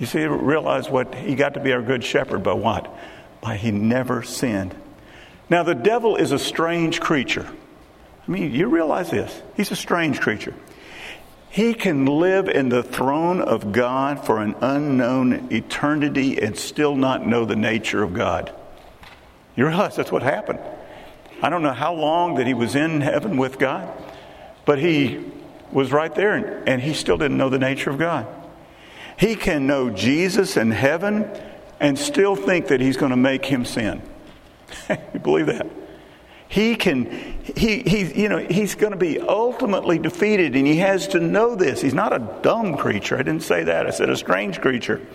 You 0.00 0.06
see, 0.06 0.24
realize 0.24 0.88
what 0.88 1.14
he 1.14 1.34
got 1.34 1.54
to 1.54 1.60
be 1.60 1.72
our 1.72 1.82
good 1.82 2.02
shepherd 2.02 2.42
by 2.42 2.54
what? 2.54 2.86
Why, 3.42 3.56
he 3.56 3.70
never 3.70 4.22
sinned. 4.22 4.74
Now, 5.50 5.62
the 5.62 5.74
devil 5.74 6.16
is 6.16 6.32
a 6.32 6.38
strange 6.38 7.00
creature. 7.00 7.46
I 8.26 8.30
mean, 8.30 8.52
you 8.52 8.68
realize 8.68 9.10
this. 9.10 9.42
He's 9.56 9.70
a 9.70 9.76
strange 9.76 10.20
creature. 10.20 10.54
He 11.50 11.74
can 11.74 12.06
live 12.06 12.48
in 12.48 12.70
the 12.70 12.82
throne 12.82 13.42
of 13.42 13.72
God 13.72 14.24
for 14.24 14.40
an 14.40 14.54
unknown 14.62 15.48
eternity 15.52 16.40
and 16.40 16.56
still 16.56 16.96
not 16.96 17.26
know 17.26 17.44
the 17.44 17.56
nature 17.56 18.02
of 18.02 18.14
God. 18.14 18.54
You 19.54 19.66
realize 19.66 19.96
that's 19.96 20.12
what 20.12 20.22
happened. 20.22 20.60
I 21.42 21.50
don't 21.50 21.62
know 21.62 21.72
how 21.72 21.92
long 21.92 22.36
that 22.36 22.46
he 22.46 22.54
was 22.54 22.74
in 22.74 23.02
heaven 23.02 23.36
with 23.36 23.58
God, 23.58 23.92
but 24.64 24.78
he 24.78 25.26
was 25.72 25.92
right 25.92 26.14
there 26.14 26.34
and, 26.34 26.68
and 26.68 26.80
he 26.80 26.94
still 26.94 27.18
didn't 27.18 27.36
know 27.36 27.50
the 27.50 27.58
nature 27.58 27.90
of 27.90 27.98
God. 27.98 28.26
He 29.20 29.36
can 29.36 29.66
know 29.66 29.90
Jesus 29.90 30.56
in 30.56 30.70
heaven 30.70 31.30
and 31.78 31.98
still 31.98 32.34
think 32.34 32.68
that 32.68 32.80
he's 32.80 32.96
going 32.96 33.10
to 33.10 33.18
make 33.18 33.44
him 33.44 33.66
sin. 33.66 34.00
you 34.88 35.20
believe 35.20 35.44
that? 35.44 35.66
He 36.48 36.74
can, 36.74 37.04
he, 37.54 37.80
he, 37.82 38.22
you 38.22 38.30
know, 38.30 38.38
he's 38.38 38.74
going 38.74 38.92
to 38.92 38.98
be 38.98 39.20
ultimately 39.20 39.98
defeated, 39.98 40.56
and 40.56 40.66
he 40.66 40.76
has 40.76 41.06
to 41.08 41.20
know 41.20 41.54
this. 41.54 41.82
He's 41.82 41.92
not 41.92 42.14
a 42.14 42.40
dumb 42.40 42.78
creature. 42.78 43.14
I 43.14 43.22
didn't 43.22 43.42
say 43.42 43.62
that. 43.64 43.86
I 43.86 43.90
said 43.90 44.08
a 44.08 44.16
strange 44.16 44.62
creature. 44.62 45.06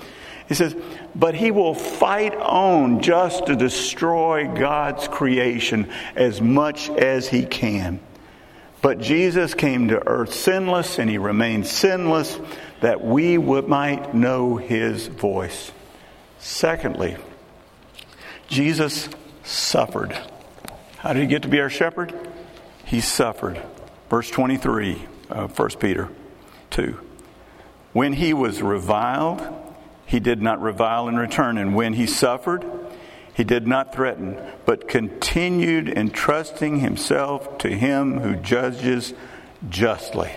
He 0.48 0.54
says, 0.54 0.76
but 1.16 1.34
he 1.34 1.50
will 1.50 1.74
fight 1.74 2.36
on 2.36 3.02
just 3.02 3.48
to 3.48 3.56
destroy 3.56 4.48
God's 4.54 5.08
creation 5.08 5.92
as 6.16 6.42
much 6.42 6.92
as 6.92 7.28
he 7.28 7.44
can. 7.44 8.00
But 8.86 9.00
Jesus 9.00 9.56
came 9.56 9.88
to 9.88 10.08
earth 10.08 10.32
sinless, 10.32 11.00
and 11.00 11.10
he 11.10 11.18
remained 11.18 11.66
sinless 11.66 12.38
that 12.82 13.04
we 13.04 13.36
would, 13.36 13.68
might 13.68 14.14
know 14.14 14.58
his 14.58 15.08
voice. 15.08 15.72
Secondly, 16.38 17.18
Jesus 18.48 19.10
suffered. 19.44 20.16
How 20.98 21.14
did 21.14 21.24
he 21.24 21.28
get 21.28 21.42
to 21.42 21.48
be 21.48 21.60
our 21.62 21.70
shepherd? 21.72 22.14
He 22.86 23.02
suffered. 23.02 23.60
Verse 24.12 24.30
23 24.30 25.04
of 25.32 25.58
1 25.58 25.70
Peter 25.80 26.10
2. 26.70 26.96
When 27.92 28.14
he 28.14 28.36
was 28.36 28.62
reviled, 28.62 29.42
he 30.06 30.20
did 30.20 30.44
not 30.44 30.62
revile 30.62 31.08
in 31.08 31.16
return. 31.18 31.58
And 31.58 31.74
when 31.74 31.94
he 31.94 32.06
suffered, 32.06 32.64
he 33.36 33.44
did 33.44 33.68
not 33.68 33.94
threaten, 33.94 34.42
but 34.66 34.88
continued 34.88 35.90
entrusting 35.90 36.80
himself 36.80 37.58
to 37.60 37.70
him 37.70 38.20
who 38.20 38.38
judges 38.38 39.14
justly. 39.70 40.32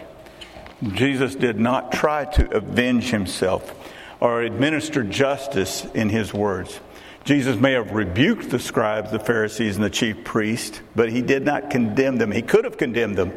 Jesus 0.82 1.36
did 1.36 1.60
not 1.60 1.92
try 1.92 2.24
to 2.24 2.56
avenge 2.56 3.10
himself 3.10 3.74
or 4.20 4.42
administer 4.42 5.04
justice 5.04 5.84
in 5.94 6.08
his 6.08 6.34
words. 6.34 6.80
Jesus 7.24 7.56
may 7.56 7.72
have 7.72 7.92
rebuked 7.92 8.50
the 8.50 8.58
scribes, 8.58 9.12
the 9.12 9.20
Pharisees, 9.20 9.76
and 9.76 9.84
the 9.84 9.90
chief 9.90 10.24
priests, 10.24 10.80
but 10.96 11.08
he 11.08 11.22
did 11.22 11.44
not 11.44 11.70
condemn 11.70 12.16
them. 12.16 12.32
He 12.32 12.42
could 12.42 12.64
have 12.64 12.78
condemned 12.78 13.16
them, 13.16 13.32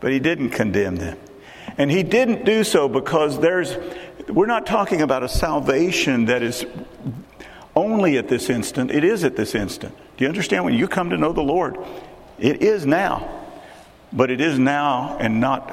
but 0.00 0.10
he 0.10 0.18
didn't 0.18 0.50
condemn 0.50 0.96
them. 0.96 1.18
And 1.76 1.88
he 1.88 2.02
didn't 2.02 2.44
do 2.44 2.64
so 2.64 2.88
because 2.88 3.38
there's, 3.38 3.76
we're 4.28 4.46
not 4.46 4.66
talking 4.66 5.02
about 5.02 5.22
a 5.22 5.28
salvation 5.28 6.24
that 6.24 6.42
is 6.42 6.66
only 7.78 8.18
at 8.18 8.28
this 8.28 8.50
instant. 8.50 8.90
It 8.90 9.04
is 9.04 9.24
at 9.24 9.36
this 9.36 9.54
instant. 9.54 9.94
Do 10.16 10.24
you 10.24 10.28
understand? 10.28 10.64
When 10.64 10.74
you 10.74 10.88
come 10.88 11.10
to 11.10 11.16
know 11.16 11.32
the 11.32 11.42
Lord, 11.42 11.78
it 12.38 12.62
is 12.62 12.84
now. 12.84 13.46
But 14.12 14.30
it 14.30 14.40
is 14.40 14.58
now 14.58 15.16
and 15.18 15.40
not 15.40 15.72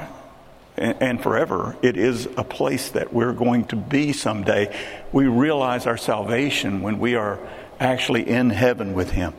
and 0.76 1.22
forever. 1.22 1.76
It 1.82 1.96
is 1.96 2.26
a 2.36 2.44
place 2.44 2.90
that 2.90 3.12
we're 3.12 3.32
going 3.32 3.64
to 3.66 3.76
be 3.76 4.12
someday. 4.12 4.76
We 5.10 5.26
realize 5.26 5.86
our 5.86 5.96
salvation 5.96 6.82
when 6.82 6.98
we 6.98 7.14
are 7.14 7.38
actually 7.80 8.28
in 8.28 8.50
heaven 8.50 8.94
with 8.94 9.10
Him. 9.10 9.32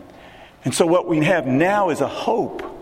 And 0.66 0.74
so, 0.74 0.86
what 0.86 1.08
we 1.08 1.24
have 1.24 1.46
now 1.46 1.90
is 1.90 2.02
a 2.02 2.08
hope. 2.08 2.77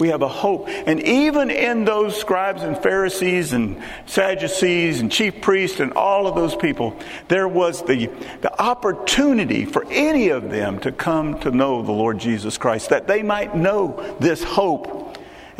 We 0.00 0.08
have 0.08 0.22
a 0.22 0.28
hope. 0.28 0.68
And 0.68 1.00
even 1.02 1.50
in 1.50 1.84
those 1.84 2.18
scribes 2.18 2.62
and 2.62 2.76
Pharisees 2.76 3.52
and 3.52 3.80
Sadducees 4.06 5.00
and 5.00 5.12
chief 5.12 5.40
priests 5.40 5.78
and 5.78 5.92
all 5.92 6.26
of 6.26 6.34
those 6.34 6.56
people, 6.56 6.98
there 7.28 7.46
was 7.46 7.84
the, 7.84 8.06
the 8.40 8.60
opportunity 8.60 9.64
for 9.64 9.84
any 9.90 10.30
of 10.30 10.50
them 10.50 10.80
to 10.80 10.90
come 10.90 11.38
to 11.40 11.50
know 11.50 11.82
the 11.82 11.92
Lord 11.92 12.18
Jesus 12.18 12.58
Christ, 12.58 12.90
that 12.90 13.06
they 13.06 13.22
might 13.22 13.54
know 13.54 14.16
this 14.18 14.42
hope 14.42 15.00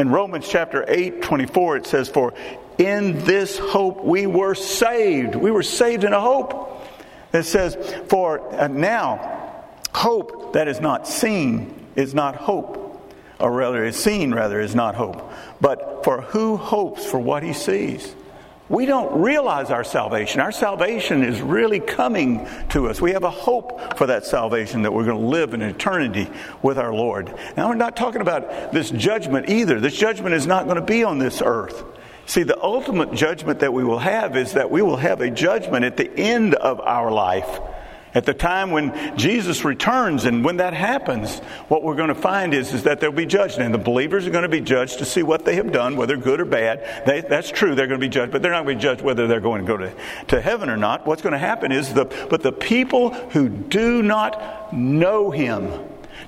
in 0.01 0.09
Romans 0.09 0.49
chapter 0.49 0.83
8, 0.89 1.21
24, 1.21 1.77
it 1.77 1.87
says, 1.87 2.09
For 2.09 2.33
in 2.79 3.23
this 3.25 3.59
hope 3.59 4.03
we 4.03 4.27
were 4.27 4.55
saved. 4.55 5.35
We 5.35 5.51
were 5.51 5.63
saved 5.63 6.05
in 6.05 6.15
a 6.15 6.21
hope. 6.21 6.89
It 7.35 7.43
says, 7.43 7.77
For 8.09 8.41
uh, 8.55 8.69
now, 8.69 9.67
hope 9.95 10.55
that 10.55 10.69
is 10.69 10.81
not 10.81 11.07
seen 11.07 11.75
is 11.97 12.15
not 12.15 12.35
hope, 12.35 12.80
or 13.41 13.53
rather, 13.53 13.85
is 13.85 13.97
seen, 13.97 14.33
rather, 14.35 14.61
is 14.61 14.75
not 14.75 14.95
hope. 14.95 15.31
But 15.61 16.05
for 16.05 16.23
who 16.23 16.57
hopes 16.57 17.05
for 17.07 17.19
what 17.19 17.43
he 17.43 17.53
sees? 17.53 18.15
we 18.71 18.87
don't 18.87 19.21
realize 19.21 19.71
our 19.71 19.83
salvation. 19.83 20.41
Our 20.41 20.53
salvation 20.53 21.25
is 21.25 21.43
really 21.43 21.81
coming 21.81 22.47
to 22.69 22.89
us. 22.89 23.01
We 23.01 23.11
have 23.13 23.25
a 23.25 23.31
hope 23.31 23.99
for 23.99 24.07
that 24.07 24.25
salvation 24.25 24.83
that 24.83 24.93
we're 24.93 25.05
going 25.05 25.21
to 25.21 25.27
live 25.27 25.55
in 25.55 25.61
eternity 25.61 26.31
with 26.63 26.79
our 26.79 26.95
Lord. 26.95 27.35
Now, 27.57 27.69
we're 27.69 27.75
not 27.75 27.97
talking 27.97 28.21
about 28.21 28.71
this 28.73 28.91
judgment 28.91 29.51
either. 29.51 29.81
This 29.81 29.99
judgment 29.99 30.37
is 30.37 30.47
not 30.47 30.67
going 30.67 30.77
to 30.77 30.83
be 30.83 31.03
on 31.03 31.19
this 31.19 31.43
earth. 31.45 31.83
See, 32.27 32.45
the 32.45 32.63
ultimate 32.63 33.13
judgment 33.13 33.59
that 33.59 33.73
we 33.73 33.83
will 33.83 33.99
have 33.99 34.37
is 34.37 34.53
that 34.53 34.71
we 34.71 34.83
will 34.83 34.99
have 34.99 35.21
a 35.21 35.31
judgment 35.33 35.85
at 35.85 35.97
the 35.97 36.09
end 36.09 36.55
of 36.55 36.79
our 36.79 37.11
life. 37.11 37.61
At 38.15 38.25
the 38.25 38.35
time 38.35 38.71
when 38.71 39.17
Jesus 39.17 39.65
returns, 39.65 40.25
and 40.25 40.45
when 40.45 40.57
that 40.57 40.75
happens, 40.75 41.39
what 41.69 41.83
we're 41.83 41.95
going 41.95 42.09
to 42.09 42.15
find 42.15 42.55
is, 42.55 42.73
is 42.73 42.83
that 42.83 43.01
they'll 43.01 43.13
be 43.13 43.27
judged. 43.27 43.59
And 43.59 43.73
the 43.73 43.79
believers 43.79 44.27
are 44.27 44.31
going 44.31 44.43
to 44.43 44.49
be 44.49 44.61
judged 44.61 44.99
to 44.99 45.05
see 45.05 45.23
what 45.23 45.45
they 45.45 45.55
have 45.57 45.71
done, 45.71 45.97
whether 45.97 46.17
good 46.17 46.41
or 46.41 46.45
bad. 46.45 47.05
They, 47.07 47.21
that's 47.21 47.51
true, 47.51 47.75
they're 47.75 47.87
going 47.87 48.01
to 48.01 48.07
be 48.07 48.11
judged, 48.11 48.33
but 48.33 48.43
they're 48.43 48.53
not 48.53 48.65
going 48.65 48.77
to 48.77 48.81
be 48.81 48.83
judged 48.83 49.03
whether 49.03 49.27
they're 49.27 49.41
going 49.41 49.65
to 49.65 49.67
go 49.67 49.77
to, 49.77 49.93
to 50.29 50.41
heaven 50.41 50.69
or 50.69 50.77
not. 50.77 51.07
What's 51.07 51.23
going 51.23 51.33
to 51.33 51.39
happen 51.39 51.73
is, 51.73 51.95
the, 51.95 52.07
but 52.31 52.43
the 52.43 52.53
people 52.53 53.11
who 53.31 53.49
do 53.49 54.03
not 54.03 54.73
know 54.73 55.31
Him, 55.31 55.69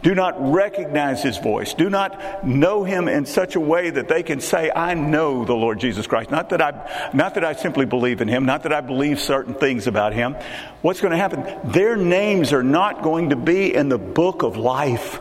do 0.02 0.14
not 0.14 0.34
recognize 0.52 1.22
his 1.22 1.38
voice, 1.38 1.74
do 1.74 1.90
not 1.90 2.46
know 2.46 2.84
him 2.84 3.08
in 3.08 3.26
such 3.26 3.56
a 3.56 3.60
way 3.60 3.90
that 3.90 4.08
they 4.08 4.22
can 4.22 4.40
say, 4.40 4.70
I 4.74 4.94
know 4.94 5.44
the 5.44 5.54
Lord 5.54 5.80
Jesus 5.80 6.06
Christ. 6.06 6.30
Not 6.30 6.50
that 6.50 6.62
I, 6.62 7.10
not 7.12 7.34
that 7.34 7.44
I 7.44 7.52
simply 7.52 7.86
believe 7.86 8.20
in 8.20 8.28
him, 8.28 8.44
not 8.44 8.62
that 8.64 8.72
I 8.72 8.80
believe 8.80 9.20
certain 9.20 9.54
things 9.54 9.86
about 9.86 10.12
him. 10.12 10.36
What's 10.80 11.00
going 11.00 11.12
to 11.12 11.16
happen? 11.16 11.72
Their 11.72 11.96
names 11.96 12.52
are 12.52 12.62
not 12.62 13.02
going 13.02 13.30
to 13.30 13.36
be 13.36 13.74
in 13.74 13.88
the 13.88 13.98
book 13.98 14.42
of 14.42 14.56
life. 14.56 15.20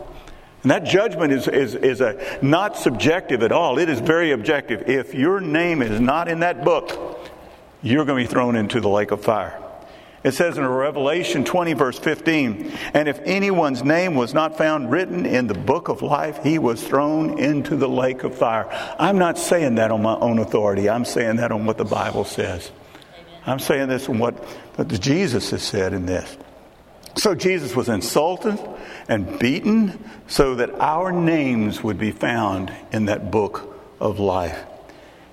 And 0.62 0.70
that 0.70 0.84
judgment 0.84 1.32
is, 1.32 1.48
is, 1.48 1.74
is 1.74 2.00
a, 2.00 2.38
not 2.40 2.76
subjective 2.76 3.42
at 3.42 3.50
all. 3.50 3.78
It 3.78 3.88
is 3.88 3.98
very 3.98 4.30
objective. 4.30 4.88
If 4.88 5.12
your 5.12 5.40
name 5.40 5.82
is 5.82 6.00
not 6.00 6.28
in 6.28 6.40
that 6.40 6.64
book, 6.64 7.28
you're 7.82 8.04
going 8.04 8.22
to 8.22 8.28
be 8.28 8.32
thrown 8.32 8.54
into 8.54 8.80
the 8.80 8.88
lake 8.88 9.10
of 9.10 9.24
fire. 9.24 9.58
It 10.24 10.34
says 10.34 10.56
in 10.56 10.64
Revelation 10.64 11.44
20, 11.44 11.72
verse 11.72 11.98
15, 11.98 12.72
and 12.94 13.08
if 13.08 13.18
anyone's 13.24 13.82
name 13.82 14.14
was 14.14 14.32
not 14.32 14.56
found 14.56 14.90
written 14.92 15.26
in 15.26 15.48
the 15.48 15.54
book 15.54 15.88
of 15.88 16.00
life, 16.00 16.38
he 16.44 16.60
was 16.60 16.82
thrown 16.82 17.40
into 17.40 17.74
the 17.74 17.88
lake 17.88 18.22
of 18.22 18.38
fire. 18.38 18.68
I'm 19.00 19.18
not 19.18 19.36
saying 19.36 19.76
that 19.76 19.90
on 19.90 20.02
my 20.02 20.14
own 20.14 20.38
authority. 20.38 20.88
I'm 20.88 21.04
saying 21.04 21.36
that 21.36 21.50
on 21.50 21.66
what 21.66 21.76
the 21.76 21.84
Bible 21.84 22.24
says. 22.24 22.70
I'm 23.46 23.58
saying 23.58 23.88
this 23.88 24.08
on 24.08 24.20
what, 24.20 24.34
what 24.76 24.88
Jesus 25.00 25.50
has 25.50 25.64
said 25.64 25.92
in 25.92 26.06
this. 26.06 26.36
So 27.16 27.34
Jesus 27.34 27.74
was 27.74 27.88
insulted 27.88 28.58
and 29.08 29.40
beaten 29.40 30.08
so 30.28 30.54
that 30.54 30.70
our 30.78 31.10
names 31.10 31.82
would 31.82 31.98
be 31.98 32.12
found 32.12 32.72
in 32.92 33.06
that 33.06 33.32
book 33.32 33.76
of 33.98 34.20
life. 34.20 34.64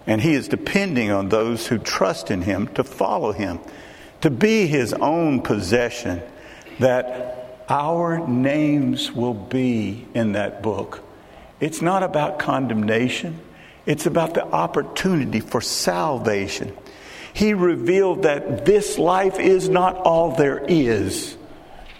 And 0.07 0.19
he 0.19 0.33
is 0.33 0.47
depending 0.47 1.11
on 1.11 1.29
those 1.29 1.67
who 1.67 1.77
trust 1.77 2.31
in 2.31 2.41
him 2.41 2.67
to 2.69 2.83
follow 2.83 3.31
him 3.31 3.59
to 4.21 4.29
be 4.29 4.67
his 4.67 4.93
own 4.93 5.41
possession, 5.41 6.21
that 6.79 7.63
our 7.69 8.27
names 8.27 9.11
will 9.11 9.33
be 9.33 10.05
in 10.13 10.33
that 10.33 10.61
book. 10.61 11.03
It's 11.59 11.81
not 11.81 12.03
about 12.03 12.39
condemnation, 12.39 13.39
it's 13.85 14.05
about 14.05 14.33
the 14.33 14.45
opportunity 14.45 15.39
for 15.39 15.61
salvation. 15.61 16.75
He 17.33 17.53
revealed 17.53 18.23
that 18.23 18.65
this 18.65 18.97
life 18.97 19.39
is 19.39 19.69
not 19.69 19.95
all 19.97 20.35
there 20.35 20.63
is. 20.67 21.37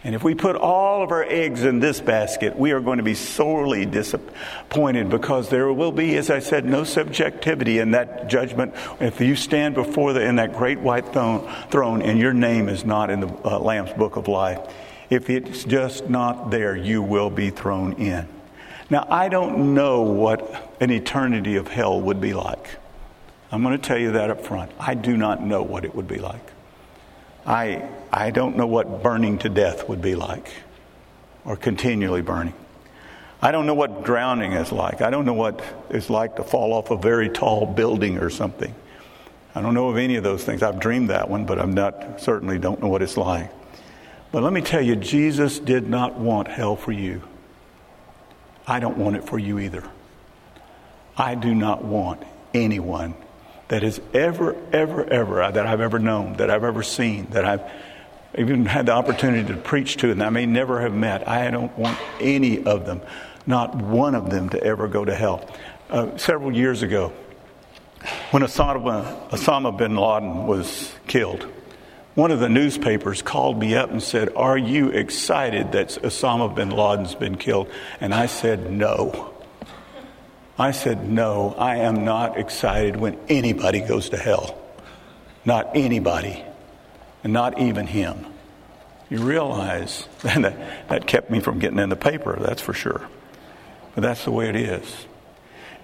And 0.03 0.15
if 0.15 0.23
we 0.23 0.33
put 0.33 0.55
all 0.55 1.03
of 1.03 1.11
our 1.11 1.23
eggs 1.23 1.65
in 1.65 1.79
this 1.79 1.99
basket, 1.99 2.57
we 2.57 2.71
are 2.71 2.79
going 2.79 2.99
to 2.99 3.03
be 3.03 3.15
sorely 3.15 3.85
disappointed 3.85 5.09
because 5.09 5.49
there 5.49 5.73
will 5.73 5.91
be, 5.91 6.15
as 6.15 6.29
I 6.29 6.39
said, 6.39 6.63
no 6.63 6.85
subjectivity 6.85 7.79
in 7.79 7.91
that 7.91 8.29
judgment. 8.29 8.73
If 9.01 9.19
you 9.19 9.35
stand 9.35 9.75
before 9.75 10.13
the, 10.13 10.21
in 10.21 10.37
that 10.37 10.55
great 10.55 10.79
white 10.79 11.11
throne, 11.11 11.51
throne 11.69 12.01
and 12.01 12.17
your 12.17 12.33
name 12.33 12.69
is 12.69 12.85
not 12.85 13.09
in 13.09 13.19
the 13.19 13.27
uh, 13.43 13.59
Lamb's 13.59 13.91
book 13.91 14.15
of 14.15 14.29
life, 14.29 14.59
if 15.09 15.29
it's 15.29 15.65
just 15.65 16.09
not 16.09 16.49
there, 16.49 16.77
you 16.77 17.01
will 17.01 17.29
be 17.29 17.49
thrown 17.49 17.93
in. 17.93 18.25
Now, 18.89 19.05
I 19.09 19.27
don't 19.27 19.73
know 19.73 20.01
what 20.01 20.77
an 20.79 20.91
eternity 20.91 21.57
of 21.57 21.67
hell 21.67 21.99
would 21.99 22.21
be 22.21 22.33
like. 22.33 22.69
I'm 23.51 23.63
going 23.63 23.77
to 23.77 23.83
tell 23.85 23.97
you 23.97 24.13
that 24.13 24.29
up 24.29 24.45
front. 24.45 24.71
I 24.79 24.93
do 24.93 25.17
not 25.17 25.43
know 25.43 25.61
what 25.61 25.83
it 25.83 25.93
would 25.93 26.07
be 26.07 26.19
like. 26.19 26.41
I, 27.49 27.89
I 28.13 28.31
don't 28.31 28.55
know 28.55 28.67
what 28.67 29.03
burning 29.03 29.39
to 29.39 29.49
death 29.49 29.89
would 29.89 30.01
be 30.01 30.15
like. 30.15 30.49
or 31.45 31.57
continually 31.57 32.21
burning. 32.21 32.53
I 33.41 33.51
don't 33.51 33.65
know 33.65 33.73
what 33.73 34.03
drowning 34.03 34.51
is 34.53 34.71
like. 34.71 35.01
I 35.01 35.09
don't 35.09 35.25
know 35.25 35.33
what 35.33 35.61
it's 35.89 36.09
like 36.09 36.35
to 36.35 36.43
fall 36.43 36.73
off 36.73 36.91
a 36.91 36.97
very 36.97 37.29
tall 37.29 37.65
building 37.65 38.17
or 38.19 38.29
something. 38.29 38.75
I 39.55 39.61
don't 39.61 39.73
know 39.73 39.89
of 39.89 39.97
any 39.97 40.15
of 40.15 40.23
those 40.23 40.43
things. 40.43 40.61
I've 40.61 40.79
dreamed 40.79 41.09
that 41.09 41.29
one, 41.29 41.45
but 41.45 41.57
I'm 41.57 41.73
not 41.73 42.21
certainly 42.21 42.59
don't 42.59 42.81
know 42.81 42.89
what 42.89 43.01
it's 43.01 43.17
like. 43.17 43.49
But 44.31 44.43
let 44.43 44.53
me 44.53 44.61
tell 44.61 44.81
you, 44.81 44.95
Jesus 44.95 45.57
did 45.57 45.89
not 45.89 46.19
want 46.19 46.47
hell 46.47 46.75
for 46.75 46.91
you. 46.91 47.23
I 48.67 48.79
don't 48.79 48.97
want 48.97 49.15
it 49.15 49.23
for 49.23 49.39
you 49.39 49.57
either. 49.57 49.83
I 51.17 51.33
do 51.33 51.55
not 51.55 51.83
want 51.83 52.21
anyone 52.53 53.15
that 53.69 53.83
has 53.83 53.99
ever, 54.13 54.55
ever, 54.71 55.03
ever, 55.05 55.51
that 55.51 55.65
I've 55.65 55.81
ever 55.81 55.97
known, 55.97 56.33
that 56.33 56.49
I've 56.51 56.63
ever 56.63 56.83
seen, 56.83 57.27
that 57.31 57.45
I've 57.45 57.63
even 58.37 58.65
had 58.65 58.87
the 58.87 58.91
opportunity 58.91 59.47
to 59.53 59.59
preach 59.59 59.97
to, 59.97 60.11
and 60.11 60.21
I 60.21 60.29
may 60.29 60.45
never 60.45 60.81
have 60.81 60.93
met. 60.93 61.27
I 61.27 61.49
don't 61.49 61.75
want 61.77 61.97
any 62.19 62.63
of 62.63 62.85
them 62.85 63.01
not 63.49 63.75
one 63.75 64.13
of 64.13 64.29
them 64.29 64.47
to 64.49 64.63
ever 64.63 64.87
go 64.87 65.03
to 65.03 65.15
hell. 65.15 65.43
Uh, 65.89 66.15
several 66.17 66.55
years 66.55 66.83
ago, 66.83 67.11
when 68.29 68.43
Osama, 68.43 69.29
Osama 69.29 69.75
bin 69.75 69.95
Laden 69.95 70.45
was 70.45 70.93
killed, 71.07 71.47
one 72.13 72.29
of 72.29 72.39
the 72.39 72.47
newspapers 72.47 73.23
called 73.23 73.59
me 73.59 73.75
up 73.75 73.89
and 73.89 74.03
said, 74.03 74.29
Are 74.35 74.57
you 74.57 74.89
excited 74.89 75.71
that 75.71 75.89
Osama 76.03 76.53
bin 76.53 76.69
Laden's 76.69 77.15
been 77.15 77.37
killed? 77.37 77.69
And 77.99 78.13
I 78.13 78.27
said, 78.27 78.71
No. 78.71 79.28
I 80.59 80.71
said, 80.71 81.09
No, 81.09 81.55
I 81.57 81.77
am 81.77 82.03
not 82.03 82.37
excited 82.37 82.97
when 82.97 83.17
anybody 83.29 83.79
goes 83.79 84.09
to 84.09 84.17
hell. 84.17 84.57
Not 85.45 85.71
anybody, 85.73 86.43
and 87.23 87.31
not 87.31 87.59
even 87.59 87.87
him. 87.87 88.25
You 89.09 89.19
realize 89.19 90.05
that, 90.21 90.89
that 90.89 91.07
kept 91.07 91.31
me 91.31 91.39
from 91.39 91.59
getting 91.59 91.79
in 91.79 91.87
the 91.87 91.95
paper, 91.95 92.37
that's 92.39 92.61
for 92.61 92.73
sure. 92.73 93.07
But 93.95 94.01
that's 94.01 94.25
the 94.25 94.31
way 94.31 94.49
it 94.49 94.57
is. 94.57 95.07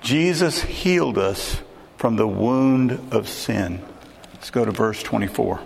Jesus 0.01 0.62
healed 0.62 1.17
us 1.17 1.62
from 1.98 2.17
the 2.17 2.27
wound 2.27 3.13
of 3.13 3.29
sin. 3.29 3.82
Let's 4.34 4.51
go 4.51 4.65
to 4.65 4.72
verse 4.72 5.01
24. 5.01 5.62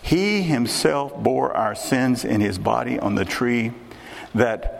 He 0.00 0.42
himself 0.42 1.14
bore 1.16 1.54
our 1.54 1.74
sins 1.74 2.24
in 2.24 2.40
his 2.40 2.56
body 2.56 2.98
on 2.98 3.16
the 3.16 3.24
tree 3.24 3.72
that 4.34 4.77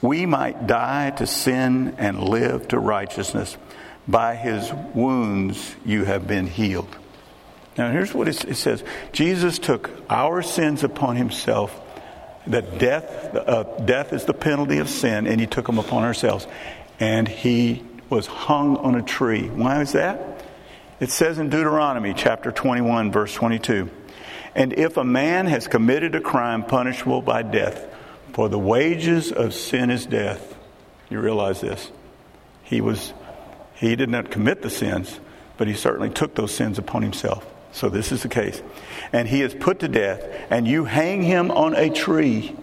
we 0.00 0.26
might 0.26 0.66
die 0.66 1.10
to 1.10 1.26
sin 1.26 1.94
and 1.98 2.20
live 2.20 2.68
to 2.68 2.78
righteousness. 2.78 3.56
By 4.06 4.34
his 4.34 4.72
wounds 4.94 5.76
you 5.84 6.04
have 6.04 6.26
been 6.26 6.46
healed. 6.46 6.96
Now, 7.78 7.90
here's 7.90 8.12
what 8.12 8.28
it 8.28 8.56
says 8.56 8.84
Jesus 9.12 9.58
took 9.58 9.90
our 10.10 10.42
sins 10.42 10.84
upon 10.84 11.16
himself 11.16 11.80
that 12.46 12.78
death, 12.78 13.34
uh, 13.34 13.62
death 13.84 14.12
is 14.12 14.24
the 14.24 14.34
penalty 14.34 14.78
of 14.78 14.88
sin, 14.88 15.26
and 15.26 15.40
he 15.40 15.46
took 15.46 15.66
them 15.66 15.78
upon 15.78 16.02
ourselves. 16.02 16.46
And 16.98 17.26
he 17.26 17.84
was 18.10 18.26
hung 18.26 18.76
on 18.76 18.94
a 18.94 19.02
tree. 19.02 19.48
Why 19.48 19.80
is 19.80 19.92
that? 19.92 20.44
It 21.00 21.10
says 21.10 21.38
in 21.38 21.50
Deuteronomy 21.50 22.14
chapter 22.14 22.52
21, 22.52 23.10
verse 23.10 23.34
22 23.34 23.90
And 24.54 24.72
if 24.72 24.96
a 24.96 25.04
man 25.04 25.46
has 25.46 25.66
committed 25.66 26.14
a 26.14 26.20
crime 26.20 26.64
punishable 26.64 27.22
by 27.22 27.42
death, 27.42 27.91
for 28.32 28.48
the 28.48 28.58
wages 28.58 29.32
of 29.32 29.54
sin 29.54 29.90
is 29.90 30.06
death. 30.06 30.56
You 31.10 31.20
realize 31.20 31.60
this? 31.60 31.90
He 32.64 32.80
was 32.80 33.12
he 33.74 33.96
did 33.96 34.08
not 34.08 34.30
commit 34.30 34.62
the 34.62 34.70
sins, 34.70 35.18
but 35.56 35.66
he 35.66 35.74
certainly 35.74 36.08
took 36.08 36.34
those 36.34 36.54
sins 36.54 36.78
upon 36.78 37.02
himself. 37.02 37.44
So 37.72 37.88
this 37.88 38.12
is 38.12 38.22
the 38.22 38.28
case. 38.28 38.62
And 39.12 39.26
he 39.26 39.42
is 39.42 39.54
put 39.54 39.80
to 39.80 39.88
death, 39.88 40.22
and 40.50 40.68
you 40.68 40.84
hang 40.84 41.22
him 41.22 41.50
on 41.50 41.74
a 41.74 41.90
tree. 41.90 42.54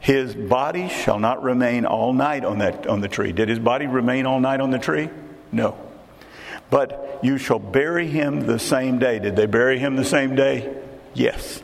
His 0.00 0.34
body 0.34 0.88
shall 0.88 1.18
not 1.18 1.42
remain 1.42 1.86
all 1.86 2.12
night 2.12 2.44
on 2.44 2.58
that 2.58 2.86
on 2.86 3.00
the 3.00 3.08
tree. 3.08 3.32
Did 3.32 3.48
his 3.48 3.58
body 3.58 3.86
remain 3.86 4.26
all 4.26 4.38
night 4.38 4.60
on 4.60 4.70
the 4.70 4.78
tree? 4.78 5.10
No. 5.50 5.76
But 6.70 7.18
you 7.22 7.36
shall 7.36 7.58
bury 7.58 8.06
him 8.06 8.46
the 8.46 8.58
same 8.58 8.98
day. 8.98 9.18
Did 9.18 9.34
they 9.34 9.46
bury 9.46 9.78
him 9.78 9.96
the 9.96 10.04
same 10.04 10.36
day? 10.36 10.72
Yes. 11.14 11.62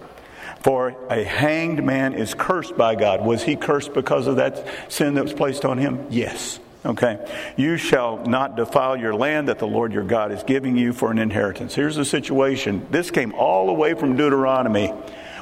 For 0.65 0.97
a 1.11 1.23
hanged 1.23 1.85
man 1.85 2.15
is 2.15 2.33
cursed 2.33 2.75
by 2.75 2.95
God. 2.95 3.23
Was 3.23 3.43
he 3.43 3.55
cursed 3.55 3.93
because 3.93 4.27
of 4.27 4.37
that 4.37 4.67
sin 4.91 5.13
that 5.13 5.23
was 5.23 5.35
placed 5.35 5.67
on 5.67 5.77
him? 5.77 6.07
Yes. 6.09 6.59
Okay. 6.87 7.19
You 7.59 7.77
shall 7.77 8.25
not 8.25 8.57
defile 8.57 8.97
your 8.97 9.15
land 9.15 9.49
that 9.49 9.59
the 9.59 9.67
Lord 9.67 9.93
your 9.93 10.05
God 10.05 10.33
is 10.33 10.43
giving 10.43 10.75
you 10.75 10.95
for 10.95 11.11
an 11.11 11.19
inheritance. 11.19 11.75
Here's 11.75 11.97
the 11.97 12.05
situation. 12.07 12.87
This 12.91 13.11
came 13.11 13.35
all 13.35 13.67
the 13.67 13.75
way 13.75 13.93
from 13.93 14.17
Deuteronomy. 14.17 14.91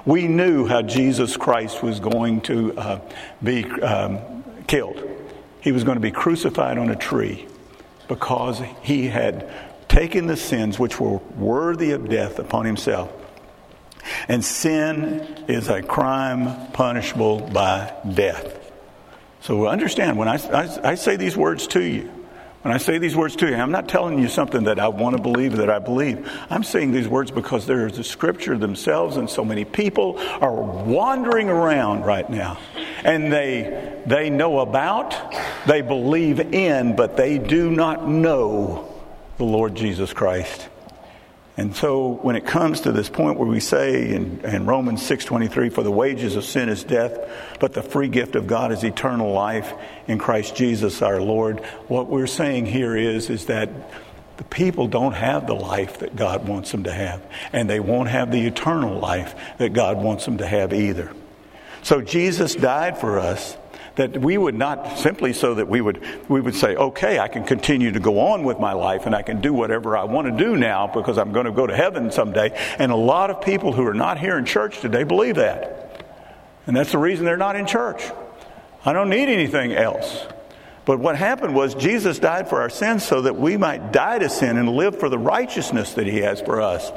We 0.05 0.27
knew 0.27 0.67
how 0.67 0.83
Jesus 0.83 1.37
Christ 1.37 1.85
was 1.85 2.01
going 2.01 2.41
to 2.41 2.77
uh, 2.77 3.01
be 3.45 3.65
um, 3.81 4.43
killed. 4.67 5.09
He 5.61 5.71
was 5.71 5.85
going 5.85 5.99
to 5.99 6.03
be 6.03 6.11
crucified 6.11 6.79
on 6.79 6.91
a 6.91 6.97
tree 6.97 7.47
because 8.09 8.61
he 8.83 9.07
had 9.07 9.49
taken 9.89 10.27
the 10.27 10.37
sins 10.37 10.81
which 10.81 10.99
were 10.99 11.19
worthy 11.37 11.93
of 11.93 12.09
death 12.09 12.41
upon 12.41 12.65
himself. 12.65 13.22
And 14.29 14.45
sin 14.45 15.45
is 15.49 15.69
a 15.69 15.83
crime 15.83 16.73
punishable 16.73 17.41
by 17.41 17.93
death. 18.15 18.59
So 19.41 19.67
understand 19.67 20.19
when 20.19 20.29
I, 20.29 20.37
I, 20.37 20.91
I, 20.91 20.95
say 20.95 21.17
these 21.17 21.37
words 21.37 21.67
to 21.69 21.83
you, 21.83 22.09
when 22.63 22.73
I 22.73 22.79
say 22.79 22.99
these 22.99 23.17
words 23.17 23.35
to 23.37 23.49
you, 23.49 23.57
I'm 23.57 23.73
not 23.73 23.89
telling 23.89 24.21
you 24.21 24.29
something 24.29 24.65
that 24.65 24.79
I 24.79 24.87
want 24.87 25.17
to 25.17 25.23
believe 25.23 25.57
that 25.57 25.69
I 25.69 25.81
believe. 25.81 26.31
I'm 26.49 26.63
saying 26.63 26.93
these 26.93 27.09
words 27.09 27.33
because 27.33 27.67
there's 27.67 27.97
the 27.97 28.05
scripture 28.05 28.57
themselves, 28.57 29.17
and 29.17 29.29
so 29.29 29.45
many 29.45 29.65
people 29.65 30.17
are 30.41 30.55
wandering 30.55 31.49
around 31.49 32.05
right 32.05 32.29
now. 32.31 32.57
And 33.03 33.33
they, 33.33 34.01
they 34.07 34.31
know 34.31 34.61
about, 34.61 35.35
they 35.67 35.83
believe 35.83 36.39
in, 36.39 36.95
but 36.95 37.17
they 37.17 37.39
do 37.39 37.69
not 37.69 38.09
know 38.09 38.95
the 39.39 39.45
Lord 39.45 39.75
Jesus 39.75 40.13
Christ. 40.13 40.69
And 41.57 41.77
so 41.77 42.09
when 42.23 42.35
it 42.35 42.47
comes 42.47 42.81
to 42.83 42.93
this 42.93 43.11
point 43.11 43.39
where 43.39 43.49
we 43.49 43.61
say 43.61 44.11
in, 44.15 44.41
in 44.41 44.65
Romans 44.65 45.03
6:23 45.03 45.71
for 45.73 45.83
the 45.83 45.91
wages 45.91 46.37
of 46.37 46.45
sin 46.45 46.69
is 46.69 46.83
death 46.83 47.19
but 47.61 47.75
the 47.75 47.83
free 47.83 48.09
gift 48.09 48.37
of 48.37 48.47
God 48.47 48.73
is 48.73 48.83
eternal 48.83 49.33
life 49.33 49.73
in 50.07 50.19
Christ 50.19 50.57
Jesus 50.57 51.03
our 51.03 51.21
Lord 51.21 51.61
what 51.89 52.09
we're 52.09 52.27
saying 52.27 52.67
here 52.67 52.97
is 52.97 53.29
is 53.29 53.47
that 53.47 53.69
the 54.39 54.45
people 54.45 54.89
don't 54.89 55.13
have 55.13 55.47
the 55.47 55.55
life 55.55 55.99
that 55.99 56.17
God 56.17 56.49
wants 56.49 56.73
them 56.73 56.85
to 56.85 56.93
have 56.93 57.23
and 57.53 57.69
they 57.69 57.81
won't 57.81 58.09
have 58.09 58.33
the 58.33 58.47
eternal 58.47 58.99
life 58.99 59.35
that 59.59 59.73
God 59.73 59.99
wants 59.99 60.25
them 60.25 60.39
to 60.39 60.47
have 60.47 60.73
either. 60.73 61.13
So 61.83 62.01
Jesus 62.01 62.55
died 62.55 62.99
for 62.99 63.19
us 63.19 63.57
that 63.97 64.17
we 64.19 64.39
would 64.39 64.55
not 64.55 64.99
simply 64.99 65.33
so 65.33 65.55
that 65.55 65.69
we 65.69 65.81
would 65.81 66.03
we 66.29 66.41
would 66.41 66.55
say 66.55 66.75
okay 66.77 67.19
i 67.19 67.29
can 67.29 67.45
continue 67.45 67.93
to 67.93 68.01
go 68.01 68.19
on 68.21 68.43
with 68.43 68.59
my 68.59 68.73
life 68.73 69.05
and 69.07 69.15
i 69.15 69.23
can 69.23 69.41
do 69.41 69.53
whatever 69.53 69.97
i 69.97 70.05
want 70.05 70.27
to 70.27 70.45
do 70.45 70.57
now 70.57 70.87
because 70.87 71.19
i'm 71.19 71.33
going 71.33 71.47
to 71.47 71.53
go 71.53 71.67
to 71.67 71.77
heaven 71.77 72.11
someday. 72.11 72.51
And 72.79 72.93
a 72.93 72.97
lot 72.97 73.31
of 73.31 73.41
people 73.41 73.73
who 73.73 73.87
are 73.87 73.95
not 73.95 74.19
here 74.19 74.39
in 74.39 74.45
church 74.45 74.81
today 74.81 75.05
believe 75.05 75.37
that. 75.37 76.07
And 76.67 76.77
that's 76.77 76.93
the 76.93 76.99
reason 76.99 77.25
they're 77.25 77.37
not 77.37 77.57
in 77.57 77.67
church. 77.67 78.03
I 78.85 78.93
don't 78.93 79.11
need 79.11 79.29
anything 79.29 79.73
else. 79.73 80.27
But 80.85 80.99
what 80.99 81.17
happened 81.17 81.55
was 81.55 81.75
jesus 81.75 82.19
died 82.19 82.49
for 82.49 82.61
our 82.61 82.71
sins 82.71 83.05
so 83.05 83.23
that 83.23 83.37
we 83.37 83.57
might 83.57 83.93
die 83.93 84.19
to 84.19 84.29
sin 84.29 84.57
and 84.57 84.69
live 84.69 84.99
for 84.99 85.09
the 85.09 85.19
righteousness 85.19 85.95
that 85.95 86.07
he 86.07 86.19
has 86.19 86.41
for 86.41 86.61
us. 86.61 86.91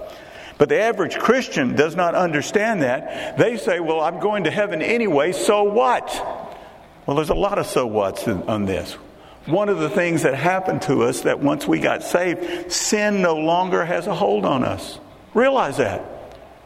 But 0.58 0.70
the 0.70 0.80
average 0.80 1.18
Christian 1.18 1.76
does 1.76 1.96
not 1.96 2.16
understand 2.16 2.82
that. 2.82 3.38
They 3.38 3.58
say, 3.58 3.80
Well, 3.80 4.00
I'm 4.00 4.20
going 4.20 4.46
to 4.46 4.52
heaven 4.52 4.82
anyway, 4.82 5.34
so 5.34 5.64
what? 5.64 6.45
Well, 7.06 7.16
there's 7.16 7.30
a 7.30 7.36
lot 7.36 7.60
of 7.60 7.68
so 7.68 7.86
what's 7.86 8.28
on 8.28 8.66
this. 8.66 8.94
One 9.46 9.70
of 9.70 9.78
the 9.78 9.90
things 9.90 10.24
that 10.24 10.34
happened 10.34 10.82
to 10.84 11.04
us 11.04 11.22
that 11.22 11.40
once 11.40 11.68
we 11.68 11.80
got 11.80 12.02
saved, 12.02 12.72
sin 12.72 13.22
no 13.22 13.36
longer 13.36 13.86
has 13.86 14.08
a 14.08 14.16
hold 14.16 14.44
on 14.44 14.64
us. 14.64 15.00
Realize 15.36 15.78
that. 15.78 16.04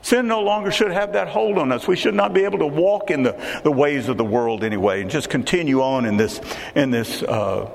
Sin 0.01 0.27
no 0.27 0.41
longer 0.41 0.71
should 0.71 0.91
have 0.91 1.13
that 1.13 1.27
hold 1.27 1.57
on 1.57 1.73
us. 1.73 1.87
We 1.87 1.97
should 1.97 2.13
not 2.13 2.33
be 2.33 2.45
able 2.45 2.59
to 2.59 2.67
walk 2.67 3.11
in 3.11 3.23
the, 3.23 3.61
the 3.63 3.71
ways 3.71 4.07
of 4.07 4.15
the 4.15 4.23
world 4.23 4.63
anyway 4.63 5.01
and 5.01 5.11
just 5.11 5.29
continue 5.29 5.81
on 5.81 6.05
in 6.05 6.15
this, 6.15 6.39
in 6.73 6.89
this 6.89 7.21
uh, 7.21 7.69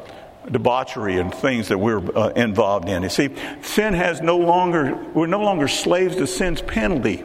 debauchery 0.51 1.19
and 1.19 1.35
things 1.35 1.69
that 1.69 1.77
we're 1.77 1.99
uh, 2.17 2.31
involved 2.31 2.89
in. 2.89 3.03
You 3.03 3.11
see, 3.11 3.29
sin 3.61 3.93
has 3.93 4.23
no 4.23 4.39
longer, 4.39 4.95
we're 5.13 5.27
no 5.27 5.43
longer 5.43 5.69
slaves 5.69 6.17
to 6.17 6.27
sin's 6.27 6.63
penalty. 6.63 7.25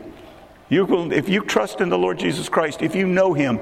You 0.67 0.85
will, 0.85 1.13
if 1.13 1.29
you 1.29 1.45
trust 1.45 1.81
in 1.81 1.89
the 1.89 1.97
Lord 1.97 2.19
Jesus 2.19 2.49
Christ, 2.49 2.81
if 2.81 2.93
you 2.93 3.07
know 3.07 3.33
Him, 3.33 3.59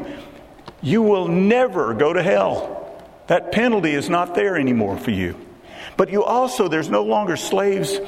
you 0.82 1.02
will 1.02 1.28
never 1.28 1.94
go 1.94 2.14
to 2.14 2.22
hell. 2.22 3.02
That 3.28 3.52
penalty 3.52 3.92
is 3.92 4.10
not 4.10 4.36
there 4.36 4.58
anymore 4.58 4.98
for 4.98 5.12
you. 5.12 5.36
But 5.98 6.12
you 6.12 6.24
also, 6.24 6.68
there's 6.68 6.90
no 6.90 7.04
longer 7.04 7.36
slaves, 7.36 8.00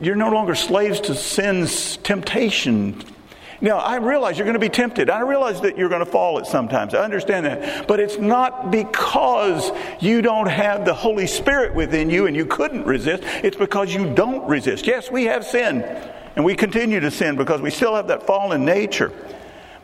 you're 0.00 0.16
no 0.16 0.30
longer 0.30 0.54
slaves 0.54 1.00
to 1.02 1.14
sin's 1.14 1.96
temptation. 1.98 3.02
Now, 3.60 3.78
I 3.78 3.96
realize 3.96 4.36
you're 4.36 4.44
going 4.44 4.54
to 4.54 4.60
be 4.60 4.68
tempted. 4.68 5.08
I 5.08 5.20
realize 5.20 5.62
that 5.62 5.78
you're 5.78 5.88
going 5.88 6.04
to 6.04 6.10
fall 6.10 6.38
at 6.38 6.46
sometimes. 6.46 6.94
I 6.94 7.02
understand 7.04 7.46
that. 7.46 7.88
But 7.88 8.00
it's 8.00 8.18
not 8.18 8.70
because 8.70 9.70
you 10.00 10.20
don't 10.20 10.48
have 10.48 10.84
the 10.84 10.92
Holy 10.92 11.26
Spirit 11.26 11.74
within 11.74 12.10
you 12.10 12.26
and 12.26 12.36
you 12.36 12.44
couldn't 12.44 12.84
resist. 12.84 13.22
It's 13.42 13.56
because 13.56 13.94
you 13.94 14.12
don't 14.14 14.46
resist. 14.46 14.86
Yes, 14.86 15.10
we 15.10 15.24
have 15.24 15.44
sin. 15.44 15.82
And 16.36 16.44
we 16.44 16.54
continue 16.54 17.00
to 17.00 17.10
sin 17.10 17.36
because 17.36 17.62
we 17.62 17.70
still 17.70 17.94
have 17.94 18.08
that 18.08 18.26
fallen 18.26 18.66
nature. 18.66 19.10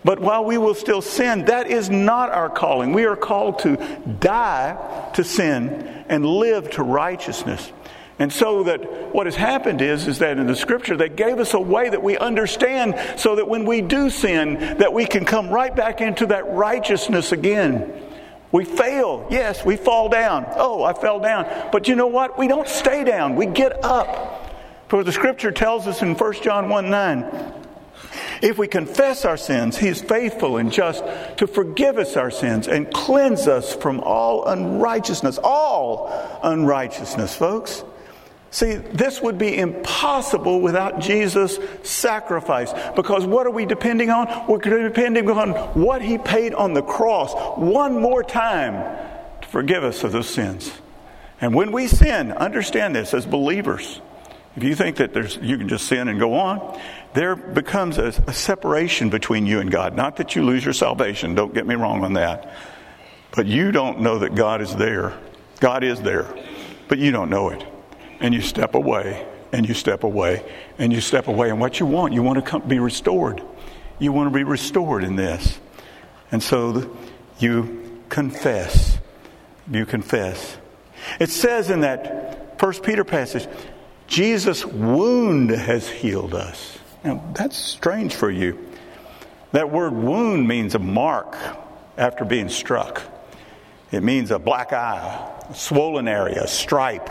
But 0.04 0.20
while 0.20 0.44
we 0.44 0.58
will 0.58 0.74
still 0.74 1.00
sin, 1.00 1.44
that 1.44 1.68
is 1.68 1.88
not 1.88 2.30
our 2.30 2.50
calling. 2.50 2.92
We 2.92 3.04
are 3.04 3.16
called 3.16 3.60
to 3.60 3.76
die 4.20 5.10
to 5.14 5.22
sin 5.22 6.04
and 6.08 6.26
live 6.26 6.70
to 6.72 6.82
righteousness. 6.82 7.72
And 8.18 8.32
so 8.32 8.64
that 8.64 9.14
what 9.14 9.26
has 9.26 9.36
happened 9.36 9.80
is, 9.80 10.06
is 10.06 10.18
that 10.18 10.38
in 10.38 10.46
the 10.46 10.56
scripture 10.56 10.96
they 10.96 11.08
gave 11.08 11.38
us 11.38 11.54
a 11.54 11.60
way 11.60 11.88
that 11.88 12.02
we 12.02 12.18
understand 12.18 12.94
so 13.18 13.36
that 13.36 13.48
when 13.48 13.64
we 13.64 13.80
do 13.80 14.10
sin, 14.10 14.54
that 14.78 14.92
we 14.92 15.06
can 15.06 15.24
come 15.24 15.50
right 15.50 15.74
back 15.74 16.00
into 16.00 16.26
that 16.26 16.52
righteousness 16.52 17.32
again. 17.32 17.92
We 18.50 18.64
fail. 18.64 19.26
Yes, 19.30 19.64
we 19.64 19.76
fall 19.76 20.08
down. 20.08 20.46
Oh, 20.56 20.82
I 20.82 20.92
fell 20.92 21.20
down. 21.20 21.70
But 21.72 21.88
you 21.88 21.94
know 21.94 22.06
what? 22.06 22.38
We 22.38 22.48
don't 22.48 22.68
stay 22.68 23.02
down. 23.02 23.34
We 23.34 23.46
get 23.46 23.82
up. 23.82 24.50
For 24.88 25.02
the 25.02 25.12
scripture 25.12 25.50
tells 25.50 25.86
us 25.86 26.02
in 26.02 26.14
1 26.14 26.32
John 26.42 26.68
1 26.68 26.90
9, 26.90 27.61
if 28.42 28.58
we 28.58 28.66
confess 28.66 29.24
our 29.24 29.36
sins, 29.36 29.78
He 29.78 29.86
is 29.86 30.02
faithful 30.02 30.56
and 30.56 30.72
just 30.72 31.04
to 31.38 31.46
forgive 31.46 31.96
us 31.96 32.16
our 32.16 32.30
sins 32.30 32.66
and 32.66 32.92
cleanse 32.92 33.46
us 33.46 33.74
from 33.74 34.00
all 34.00 34.46
unrighteousness. 34.46 35.38
All 35.42 36.12
unrighteousness, 36.42 37.36
folks. 37.36 37.84
See, 38.50 38.74
this 38.74 39.22
would 39.22 39.38
be 39.38 39.56
impossible 39.56 40.60
without 40.60 40.98
Jesus' 40.98 41.58
sacrifice 41.84 42.70
because 42.94 43.24
what 43.24 43.46
are 43.46 43.50
we 43.50 43.64
depending 43.64 44.10
on? 44.10 44.46
We're 44.46 44.58
depending 44.58 45.30
on 45.30 45.52
what 45.80 46.02
He 46.02 46.18
paid 46.18 46.52
on 46.52 46.74
the 46.74 46.82
cross 46.82 47.32
one 47.56 48.02
more 48.02 48.24
time 48.24 48.74
to 49.40 49.48
forgive 49.48 49.84
us 49.84 50.04
of 50.04 50.12
those 50.12 50.28
sins. 50.28 50.70
And 51.40 51.54
when 51.54 51.72
we 51.72 51.86
sin, 51.86 52.32
understand 52.32 52.94
this 52.94 53.14
as 53.14 53.24
believers. 53.24 54.00
If 54.56 54.64
you 54.64 54.74
think 54.74 54.96
that 54.96 55.14
there's, 55.14 55.36
you 55.36 55.56
can 55.56 55.68
just 55.68 55.86
sin 55.86 56.08
and 56.08 56.18
go 56.18 56.34
on, 56.34 56.78
there 57.14 57.36
becomes 57.36 57.98
a, 57.98 58.08
a 58.26 58.32
separation 58.32 59.08
between 59.08 59.46
you 59.46 59.60
and 59.60 59.70
God. 59.70 59.96
Not 59.96 60.16
that 60.16 60.36
you 60.36 60.44
lose 60.44 60.64
your 60.64 60.74
salvation, 60.74 61.34
don't 61.34 61.54
get 61.54 61.66
me 61.66 61.74
wrong 61.74 62.04
on 62.04 62.14
that. 62.14 62.54
But 63.34 63.46
you 63.46 63.72
don't 63.72 64.00
know 64.00 64.18
that 64.18 64.34
God 64.34 64.60
is 64.60 64.76
there. 64.76 65.18
God 65.60 65.84
is 65.84 66.00
there, 66.02 66.26
but 66.88 66.98
you 66.98 67.12
don't 67.12 67.30
know 67.30 67.48
it 67.48 67.64
and 68.22 68.32
you 68.32 68.40
step 68.40 68.74
away 68.74 69.26
and 69.52 69.68
you 69.68 69.74
step 69.74 70.04
away 70.04 70.42
and 70.78 70.92
you 70.92 71.00
step 71.00 71.28
away. 71.28 71.50
And 71.50 71.60
what 71.60 71.78
you 71.78 71.86
want, 71.86 72.14
you 72.14 72.22
want 72.22 72.42
to 72.42 72.50
come, 72.50 72.62
be 72.62 72.78
restored. 72.78 73.42
You 73.98 74.12
want 74.12 74.32
to 74.32 74.36
be 74.36 74.44
restored 74.44 75.04
in 75.04 75.16
this. 75.16 75.60
And 76.30 76.42
so 76.42 76.96
you 77.38 78.00
confess. 78.08 78.98
You 79.70 79.84
confess. 79.84 80.56
It 81.20 81.30
says 81.30 81.68
in 81.68 81.80
that 81.80 82.58
First 82.58 82.82
Peter 82.82 83.04
passage, 83.04 83.46
Jesus' 84.12 84.62
wound 84.66 85.48
has 85.48 85.88
healed 85.88 86.34
us. 86.34 86.78
Now, 87.02 87.24
that's 87.32 87.56
strange 87.56 88.14
for 88.14 88.30
you. 88.30 88.58
That 89.52 89.70
word 89.70 89.94
wound 89.94 90.46
means 90.46 90.74
a 90.74 90.78
mark 90.78 91.34
after 91.96 92.26
being 92.26 92.50
struck. 92.50 93.00
It 93.90 94.02
means 94.02 94.30
a 94.30 94.38
black 94.38 94.74
eye, 94.74 95.30
a 95.48 95.54
swollen 95.54 96.08
area, 96.08 96.42
a 96.42 96.46
stripe. 96.46 97.08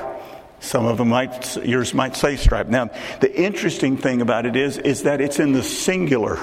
Some 0.59 0.85
of 0.85 0.99
them 0.99 1.09
might, 1.09 1.57
yours 1.65 1.95
might 1.95 2.15
say 2.15 2.35
stripe. 2.35 2.67
Now, 2.67 2.91
the 3.19 3.35
interesting 3.35 3.97
thing 3.97 4.21
about 4.21 4.45
it 4.45 4.55
is, 4.55 4.77
is 4.77 5.01
that 5.01 5.21
it's 5.21 5.39
in 5.39 5.53
the 5.53 5.63
singular. 5.63 6.37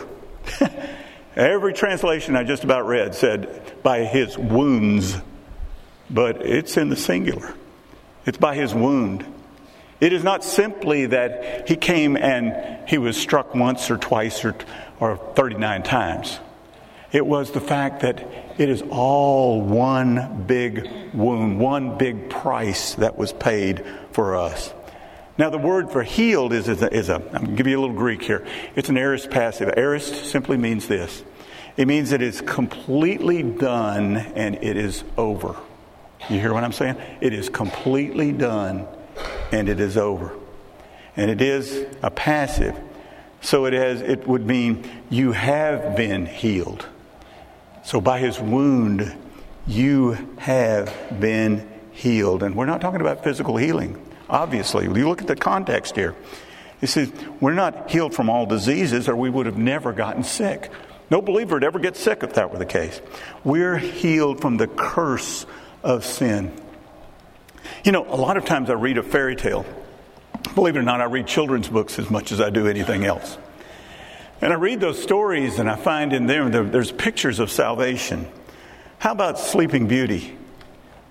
Every 1.36 1.72
translation 1.72 2.34
I 2.34 2.42
just 2.42 2.64
about 2.64 2.84
read 2.84 3.14
said, 3.14 3.80
by 3.84 4.00
his 4.00 4.36
wounds, 4.36 5.16
but 6.10 6.44
it's 6.44 6.76
in 6.76 6.88
the 6.88 6.96
singular. 6.96 7.54
It's 8.26 8.38
by 8.38 8.56
his 8.56 8.74
wound. 8.74 9.24
It 10.00 10.12
is 10.12 10.22
not 10.22 10.44
simply 10.44 11.06
that 11.06 11.68
he 11.68 11.76
came 11.76 12.16
and 12.16 12.88
he 12.88 12.98
was 12.98 13.16
struck 13.16 13.54
once 13.54 13.90
or 13.90 13.96
twice 13.96 14.44
or, 14.44 14.54
or 15.00 15.16
39 15.16 15.82
times. 15.82 16.38
It 17.10 17.26
was 17.26 17.50
the 17.50 17.60
fact 17.60 18.02
that 18.02 18.20
it 18.58 18.68
is 18.68 18.82
all 18.90 19.60
one 19.62 20.44
big 20.46 20.88
wound, 21.14 21.58
one 21.58 21.96
big 21.98 22.30
price 22.30 22.94
that 22.96 23.16
was 23.16 23.32
paid 23.32 23.84
for 24.12 24.36
us. 24.36 24.72
Now, 25.38 25.50
the 25.50 25.58
word 25.58 25.90
for 25.90 26.02
healed 26.02 26.52
is, 26.52 26.68
is, 26.68 26.82
a, 26.82 26.92
is 26.92 27.08
a 27.08 27.14
I'm 27.14 27.20
going 27.20 27.46
to 27.46 27.52
give 27.52 27.66
you 27.66 27.78
a 27.78 27.80
little 27.80 27.96
Greek 27.96 28.22
here. 28.22 28.46
It's 28.76 28.88
an 28.88 28.98
aorist 28.98 29.30
passive. 29.30 29.72
Aorist 29.76 30.26
simply 30.26 30.56
means 30.56 30.86
this 30.86 31.24
it 31.76 31.86
means 31.86 32.10
it 32.10 32.22
is 32.22 32.40
completely 32.40 33.42
done 33.42 34.16
and 34.16 34.56
it 34.56 34.76
is 34.76 35.04
over. 35.16 35.56
You 36.28 36.40
hear 36.40 36.52
what 36.52 36.64
I'm 36.64 36.72
saying? 36.72 36.96
It 37.20 37.32
is 37.32 37.48
completely 37.48 38.32
done 38.32 38.86
and 39.52 39.68
it 39.68 39.80
is 39.80 39.96
over. 39.96 40.32
And 41.16 41.30
it 41.30 41.40
is 41.40 41.86
a 42.02 42.10
passive. 42.10 42.78
So 43.40 43.66
it 43.66 43.72
has 43.72 44.00
it 44.00 44.26
would 44.26 44.46
mean 44.46 44.88
you 45.10 45.32
have 45.32 45.96
been 45.96 46.26
healed. 46.26 46.86
So 47.84 48.00
by 48.00 48.18
his 48.18 48.38
wound, 48.38 49.16
you 49.66 50.12
have 50.38 50.94
been 51.20 51.68
healed. 51.92 52.42
And 52.42 52.54
we're 52.54 52.66
not 52.66 52.80
talking 52.80 53.00
about 53.00 53.24
physical 53.24 53.56
healing, 53.56 54.00
obviously. 54.28 54.84
You 54.84 55.08
look 55.08 55.20
at 55.20 55.28
the 55.28 55.36
context 55.36 55.96
here. 55.96 56.14
He 56.80 56.86
says, 56.86 57.12
We're 57.40 57.54
not 57.54 57.90
healed 57.90 58.14
from 58.14 58.30
all 58.30 58.46
diseases, 58.46 59.08
or 59.08 59.16
we 59.16 59.30
would 59.30 59.46
have 59.46 59.58
never 59.58 59.92
gotten 59.92 60.22
sick. 60.22 60.70
No 61.10 61.22
believer 61.22 61.56
would 61.56 61.64
ever 61.64 61.78
get 61.78 61.96
sick 61.96 62.22
if 62.22 62.34
that 62.34 62.52
were 62.52 62.58
the 62.58 62.66
case. 62.66 63.00
We're 63.42 63.78
healed 63.78 64.40
from 64.40 64.58
the 64.58 64.66
curse 64.66 65.46
of 65.82 66.04
sin. 66.04 66.52
You 67.84 67.92
know, 67.92 68.04
a 68.06 68.16
lot 68.16 68.36
of 68.36 68.44
times 68.44 68.70
I 68.70 68.74
read 68.74 68.98
a 68.98 69.02
fairy 69.02 69.36
tale. 69.36 69.66
Believe 70.54 70.76
it 70.76 70.78
or 70.78 70.82
not, 70.82 71.00
I 71.00 71.04
read 71.04 71.26
children's 71.26 71.68
books 71.68 71.98
as 71.98 72.10
much 72.10 72.32
as 72.32 72.40
I 72.40 72.50
do 72.50 72.66
anything 72.66 73.04
else. 73.04 73.38
And 74.40 74.52
I 74.52 74.56
read 74.56 74.80
those 74.80 75.02
stories 75.02 75.58
and 75.58 75.68
I 75.68 75.76
find 75.76 76.12
in 76.12 76.26
them 76.26 76.50
there's 76.70 76.92
pictures 76.92 77.38
of 77.38 77.50
salvation. 77.50 78.28
How 78.98 79.12
about 79.12 79.38
Sleeping 79.38 79.88
Beauty? 79.88 80.36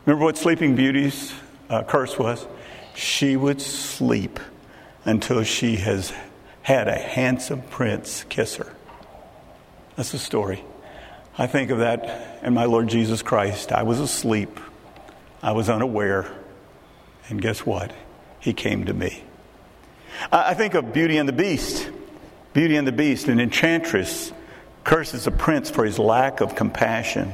Remember 0.05 0.25
what 0.25 0.37
Sleeping 0.37 0.75
Beauty's 0.75 1.33
uh, 1.69 1.83
curse 1.83 2.17
was? 2.17 2.45
She 2.95 3.35
would 3.35 3.61
sleep 3.61 4.39
until 5.05 5.43
she 5.43 5.75
has 5.77 6.13
had 6.61 6.87
a 6.87 6.97
handsome 6.97 7.61
prince 7.61 8.25
kiss 8.29 8.55
her. 8.55 8.73
That's 9.95 10.11
the 10.11 10.19
story. 10.19 10.63
I 11.37 11.47
think 11.47 11.71
of 11.71 11.79
that 11.79 12.39
and 12.41 12.55
my 12.55 12.65
Lord 12.65 12.87
Jesus 12.87 13.21
Christ. 13.21 13.71
I 13.71 13.83
was 13.83 13.99
asleep, 13.99 14.59
I 15.41 15.51
was 15.51 15.69
unaware, 15.69 16.31
and 17.29 17.41
guess 17.41 17.65
what? 17.65 17.93
He 18.39 18.53
came 18.53 18.85
to 18.85 18.93
me. 18.93 19.23
I 20.31 20.53
think 20.53 20.73
of 20.73 20.93
Beauty 20.93 21.17
and 21.17 21.27
the 21.27 21.33
Beast. 21.33 21.89
Beauty 22.53 22.75
and 22.75 22.87
the 22.87 22.91
Beast, 22.91 23.27
an 23.27 23.39
enchantress 23.39 24.31
curses 24.83 25.27
a 25.27 25.31
prince 25.31 25.69
for 25.69 25.83
his 25.83 25.99
lack 25.99 26.41
of 26.41 26.55
compassion. 26.55 27.33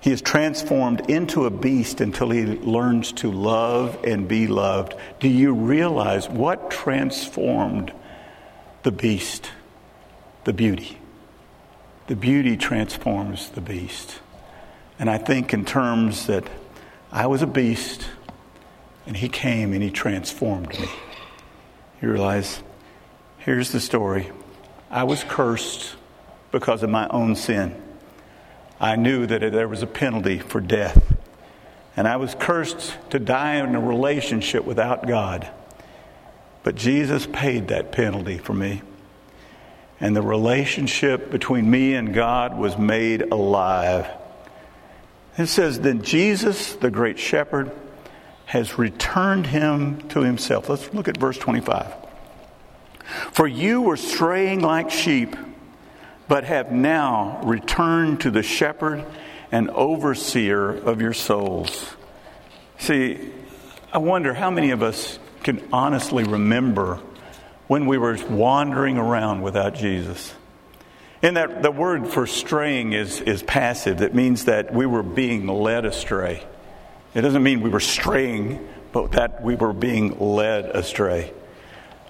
He 0.00 0.12
is 0.12 0.22
transformed 0.22 1.10
into 1.10 1.46
a 1.46 1.50
beast 1.50 2.00
until 2.00 2.30
he 2.30 2.44
learns 2.44 3.12
to 3.12 3.30
love 3.30 3.98
and 4.04 4.28
be 4.28 4.46
loved. 4.46 4.94
Do 5.20 5.28
you 5.28 5.52
realize 5.52 6.28
what 6.28 6.70
transformed 6.70 7.92
the 8.82 8.92
beast? 8.92 9.50
The 10.44 10.52
beauty. 10.52 10.98
The 12.06 12.16
beauty 12.16 12.56
transforms 12.56 13.50
the 13.50 13.60
beast. 13.60 14.20
And 14.98 15.10
I 15.10 15.18
think 15.18 15.52
in 15.52 15.64
terms 15.64 16.26
that 16.28 16.44
I 17.12 17.26
was 17.26 17.42
a 17.42 17.46
beast 17.46 18.08
and 19.06 19.16
he 19.16 19.28
came 19.28 19.72
and 19.72 19.82
he 19.82 19.90
transformed 19.90 20.78
me. 20.78 20.88
You 22.00 22.10
realize 22.10 22.62
Here's 23.40 23.72
the 23.72 23.80
story 23.80 24.30
I 24.90 25.04
was 25.04 25.24
cursed 25.24 25.96
because 26.52 26.82
of 26.82 26.90
my 26.90 27.08
own 27.08 27.36
sin. 27.36 27.74
I 28.78 28.96
knew 28.96 29.26
that 29.26 29.38
there 29.38 29.66
was 29.66 29.82
a 29.82 29.86
penalty 29.86 30.38
for 30.38 30.60
death. 30.60 31.16
And 31.96 32.06
I 32.06 32.16
was 32.16 32.34
cursed 32.34 32.96
to 33.10 33.18
die 33.18 33.56
in 33.56 33.74
a 33.74 33.80
relationship 33.80 34.64
without 34.64 35.06
God. 35.06 35.48
But 36.62 36.74
Jesus 36.74 37.26
paid 37.26 37.68
that 37.68 37.92
penalty 37.92 38.36
for 38.36 38.52
me. 38.52 38.82
And 39.98 40.14
the 40.14 40.22
relationship 40.22 41.30
between 41.30 41.70
me 41.70 41.94
and 41.94 42.12
God 42.12 42.58
was 42.58 42.76
made 42.76 43.22
alive. 43.32 44.06
It 45.38 45.46
says, 45.46 45.80
Then 45.80 46.02
Jesus, 46.02 46.74
the 46.74 46.90
great 46.90 47.18
shepherd, 47.18 47.70
has 48.46 48.78
returned 48.78 49.46
him 49.46 50.08
to 50.08 50.20
himself. 50.20 50.68
Let's 50.68 50.92
look 50.92 51.08
at 51.08 51.16
verse 51.16 51.38
25. 51.38 51.94
For 53.32 53.46
you 53.46 53.80
were 53.82 53.96
straying 53.96 54.60
like 54.60 54.90
sheep, 54.90 55.36
but 56.28 56.44
have 56.44 56.72
now 56.72 57.40
returned 57.44 58.20
to 58.22 58.30
the 58.30 58.42
shepherd 58.42 59.04
and 59.52 59.70
overseer 59.70 60.70
of 60.70 61.00
your 61.00 61.12
souls. 61.12 61.94
See, 62.78 63.32
I 63.92 63.98
wonder 63.98 64.34
how 64.34 64.50
many 64.50 64.70
of 64.70 64.82
us 64.82 65.18
can 65.42 65.62
honestly 65.72 66.24
remember 66.24 67.00
when 67.66 67.86
we 67.86 67.98
were 67.98 68.18
wandering 68.28 68.98
around 68.98 69.42
without 69.42 69.74
Jesus. 69.74 70.34
And 71.22 71.36
that 71.36 71.62
the 71.62 71.70
word 71.70 72.08
for 72.08 72.26
straying 72.26 72.94
is, 72.94 73.20
is 73.20 73.42
passive. 73.42 73.98
That 73.98 74.14
means 74.14 74.46
that 74.46 74.72
we 74.72 74.86
were 74.86 75.02
being 75.02 75.46
led 75.46 75.84
astray. 75.84 76.42
It 77.14 77.20
doesn't 77.20 77.42
mean 77.42 77.60
we 77.60 77.70
were 77.70 77.80
straying, 77.80 78.66
but 78.92 79.12
that 79.12 79.42
we 79.42 79.54
were 79.54 79.72
being 79.72 80.18
led 80.18 80.64
astray. 80.64 81.32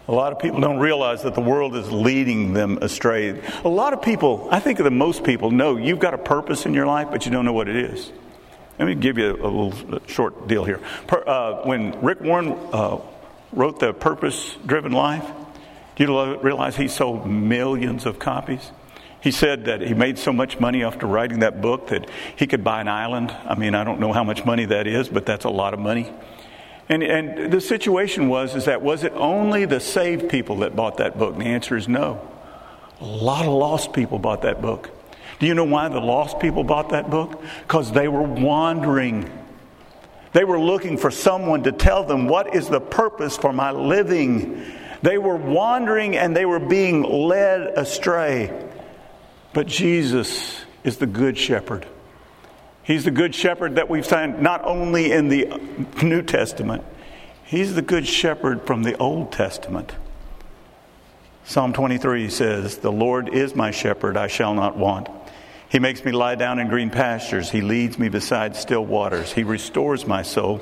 A 0.07 0.13
lot 0.13 0.33
of 0.33 0.39
people 0.39 0.61
don't 0.61 0.79
realize 0.79 1.23
that 1.23 1.35
the 1.35 1.41
world 1.41 1.77
is 1.77 1.91
leading 1.91 2.53
them 2.53 2.79
astray. 2.83 3.41
A 3.65 3.69
lot 3.69 3.93
of 3.93 4.03
people, 4.03 4.49
I 4.51 4.61
think 4.61 4.79
that 4.79 4.91
most 4.91 5.25
people 5.25 5.51
know 5.51 5.77
you've 5.77 6.01
got 6.01 6.15
a 6.15 6.19
purpose 6.19 6.67
in 6.67 6.75
your 6.75 6.87
life, 6.87 7.09
but 7.11 7.27
you 7.27 7.33
don't 7.33 7.45
know 7.45 7.53
what 7.53 7.69
it 7.69 7.77
is. 7.77 8.11
Let 8.79 8.87
me 8.87 8.95
give 8.95 9.19
you 9.19 9.37
a, 9.37 9.47
little 9.47 10.01
short 10.07 10.49
deal 10.49 10.65
here. 10.65 10.81
Per, 11.07 11.23
uh, 11.27 11.63
when 11.65 12.01
Rick 12.01 12.23
Warren 12.23 12.57
uh, 12.73 12.99
wrote 13.53 13.79
The 13.79 13.93
Purpose 13.93 14.57
Driven 14.65 14.93
Life, 14.93 15.29
do 15.97 16.05
you 16.05 16.39
realize 16.39 16.77
he 16.77 16.89
sold 16.89 17.27
millions 17.29 18.07
of 18.07 18.19
copies? 18.19 18.73
He 19.21 19.31
said 19.31 19.67
that 19.67 19.83
he 19.83 19.93
made 19.93 20.19
so 20.19 20.33
much 20.33 20.59
money 20.59 20.83
after 20.83 21.07
writing 21.07 21.41
that 21.41 21.61
book 21.61 21.89
that 21.89 22.09
he 22.37 22.47
could 22.47 22.65
buy 22.65 22.81
an 22.81 22.89
island. 22.89 23.31
I 23.45 23.55
mean, 23.55 23.75
I 23.75 23.85
don't 23.85 24.01
know 24.01 24.13
how 24.13 24.25
much 24.25 24.45
money 24.45 24.65
that 24.67 24.87
is, 24.87 25.09
but 25.09 25.27
that's 25.27 25.45
a 25.45 25.51
lot 25.51 25.75
of 25.75 25.81
money. 25.81 26.11
And, 26.89 27.03
and 27.03 27.53
the 27.53 27.61
situation 27.61 28.29
was 28.29 28.57
is 28.57 28.65
that 28.65 28.83
was 28.83 29.05
it 29.05 29.13
only 29.15 29.65
the 29.65 29.79
saved 29.79 30.29
people 30.29 30.57
that 30.59 30.75
bought 30.75 30.97
that 30.97 31.19
book? 31.19 31.35
And 31.35 31.43
the 31.43 31.47
answer 31.47 31.77
is 31.77 31.87
no. 31.87 32.27
A 33.01 33.05
lot 33.05 33.47
of 33.47 33.53
lost 33.53 33.93
people 33.93 34.19
bought 34.19 34.43
that 34.43 34.61
book. 34.61 34.91
Do 35.39 35.47
you 35.47 35.55
know 35.55 35.65
why 35.65 35.89
the 35.89 36.01
lost 36.01 36.41
people 36.41 36.65
bought 36.65 36.91
that 36.91 37.09
book? 37.09 37.43
Because 37.63 37.93
they 37.93 38.09
were 38.09 38.23
wandering. 38.23 39.31
They 40.33 40.45
were 40.45 40.61
looking 40.61 40.97
for 40.97 41.11
someone 41.11 41.63
to 41.63 41.73
tell 41.73 42.05
them 42.05 42.27
what 42.27 42.55
is 42.55 42.69
the 42.69 42.81
purpose 42.81 43.37
for 43.37 43.53
my 43.53 43.71
living. 43.71 44.63
They 45.03 45.17
were 45.17 45.37
wandering 45.37 46.17
and 46.17 46.37
they 46.37 46.45
were 46.45 46.59
being 46.59 47.03
led 47.03 47.79
astray. 47.79 48.70
But 49.53 49.67
Jesus 49.67 50.61
is 50.85 50.99
the 50.99 51.07
good 51.07 51.37
shepherd. 51.37 51.87
He's 52.83 53.05
the 53.05 53.11
good 53.11 53.35
shepherd 53.35 53.77
that 53.77 53.91
we've 53.91 54.07
found 54.07 54.41
not 54.43 54.65
only 54.65 55.13
in 55.13 55.29
the 55.29 55.61
New 56.03 56.23
Testament, 56.23 56.85
he's 57.45 57.75
the 57.75 57.83
good 57.83 58.07
shepherd 58.07 58.67
from 58.67 58.83
the 58.83 58.97
Old 58.97 59.33
Testament. 59.33 59.95
Psalm 61.45 61.73
23 61.73 62.29
says, 62.31 62.79
The 62.79 62.93
Lord 62.93 63.29
is 63.29 63.55
my 63.55 63.71
shepherd, 63.71 64.17
I 64.17 64.29
shall 64.29 64.55
not 64.55 64.77
want. 64.77 65.09
He 65.69 65.79
makes 65.79 66.05
me 66.05 66.13
lie 66.13 66.35
down 66.35 66.59
in 66.59 66.69
green 66.69 66.91
pastures. 66.91 67.51
He 67.51 67.61
leads 67.61 67.99
me 67.99 68.09
beside 68.09 68.57
still 68.57 68.85
waters. 68.85 69.33
He 69.33 69.45
restores 69.45 70.07
my 70.07 70.23
soul. 70.23 70.61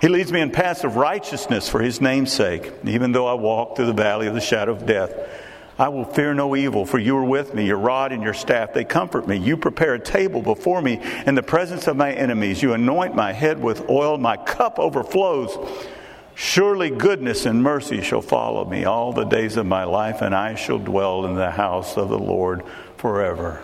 He 0.00 0.08
leads 0.08 0.32
me 0.32 0.40
in 0.40 0.50
paths 0.50 0.84
of 0.84 0.96
righteousness 0.96 1.68
for 1.68 1.80
his 1.80 2.00
name's 2.00 2.32
sake. 2.32 2.72
Even 2.84 3.12
though 3.12 3.26
I 3.26 3.34
walk 3.34 3.76
through 3.76 3.86
the 3.86 3.92
valley 3.92 4.26
of 4.26 4.34
the 4.34 4.40
shadow 4.40 4.72
of 4.72 4.86
death, 4.86 5.12
I 5.78 5.88
will 5.88 6.04
fear 6.04 6.34
no 6.34 6.54
evil, 6.54 6.84
for 6.84 6.98
you 6.98 7.16
are 7.16 7.24
with 7.24 7.54
me. 7.54 7.66
Your 7.66 7.78
rod 7.78 8.12
and 8.12 8.22
your 8.22 8.34
staff, 8.34 8.74
they 8.74 8.84
comfort 8.84 9.26
me. 9.26 9.36
You 9.36 9.56
prepare 9.56 9.94
a 9.94 9.98
table 9.98 10.42
before 10.42 10.82
me 10.82 11.00
in 11.26 11.34
the 11.34 11.42
presence 11.42 11.86
of 11.86 11.96
my 11.96 12.12
enemies. 12.12 12.62
You 12.62 12.74
anoint 12.74 13.14
my 13.14 13.32
head 13.32 13.60
with 13.60 13.88
oil. 13.88 14.18
My 14.18 14.36
cup 14.36 14.78
overflows. 14.78 15.56
Surely 16.34 16.90
goodness 16.90 17.46
and 17.46 17.62
mercy 17.62 18.02
shall 18.02 18.22
follow 18.22 18.64
me 18.64 18.84
all 18.84 19.12
the 19.12 19.24
days 19.24 19.56
of 19.56 19.66
my 19.66 19.84
life, 19.84 20.22
and 20.22 20.34
I 20.34 20.54
shall 20.54 20.78
dwell 20.78 21.26
in 21.26 21.34
the 21.34 21.50
house 21.50 21.96
of 21.96 22.08
the 22.08 22.18
Lord 22.18 22.62
forever. 22.96 23.62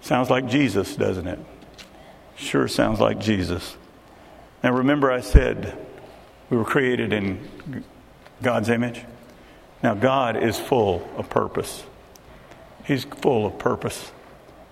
Sounds 0.00 0.30
like 0.30 0.46
Jesus, 0.46 0.96
doesn't 0.96 1.26
it? 1.26 1.38
Sure 2.36 2.66
sounds 2.68 3.00
like 3.00 3.18
Jesus. 3.18 3.76
Now 4.62 4.72
remember, 4.72 5.10
I 5.10 5.20
said 5.20 5.76
we 6.48 6.56
were 6.56 6.64
created 6.64 7.12
in 7.12 7.48
God's 8.42 8.68
image. 8.70 9.04
Now, 9.82 9.94
God 9.94 10.42
is 10.42 10.58
full 10.58 11.08
of 11.16 11.30
purpose. 11.30 11.84
He's 12.84 13.04
full 13.04 13.46
of 13.46 13.58
purpose. 13.58 14.12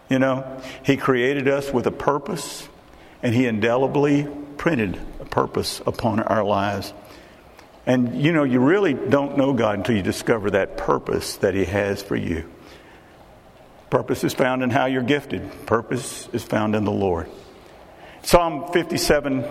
You 0.08 0.18
know, 0.18 0.60
He 0.84 0.96
created 0.96 1.48
us 1.48 1.72
with 1.72 1.86
a 1.86 1.92
purpose, 1.92 2.68
and 3.22 3.34
He 3.34 3.46
indelibly 3.46 4.26
printed 4.56 5.00
a 5.20 5.24
purpose 5.24 5.80
upon 5.86 6.20
our 6.20 6.44
lives. 6.44 6.92
And, 7.86 8.20
you 8.20 8.32
know, 8.32 8.44
you 8.44 8.60
really 8.60 8.92
don't 8.92 9.38
know 9.38 9.54
God 9.54 9.78
until 9.78 9.96
you 9.96 10.02
discover 10.02 10.50
that 10.50 10.76
purpose 10.76 11.36
that 11.36 11.54
He 11.54 11.64
has 11.64 12.02
for 12.02 12.16
you. 12.16 12.50
Purpose 13.88 14.24
is 14.24 14.34
found 14.34 14.62
in 14.62 14.68
how 14.68 14.84
you're 14.84 15.02
gifted, 15.02 15.66
purpose 15.66 16.28
is 16.34 16.44
found 16.44 16.74
in 16.74 16.84
the 16.84 16.92
Lord. 16.92 17.30
Psalm 18.22 18.70
57 18.72 19.44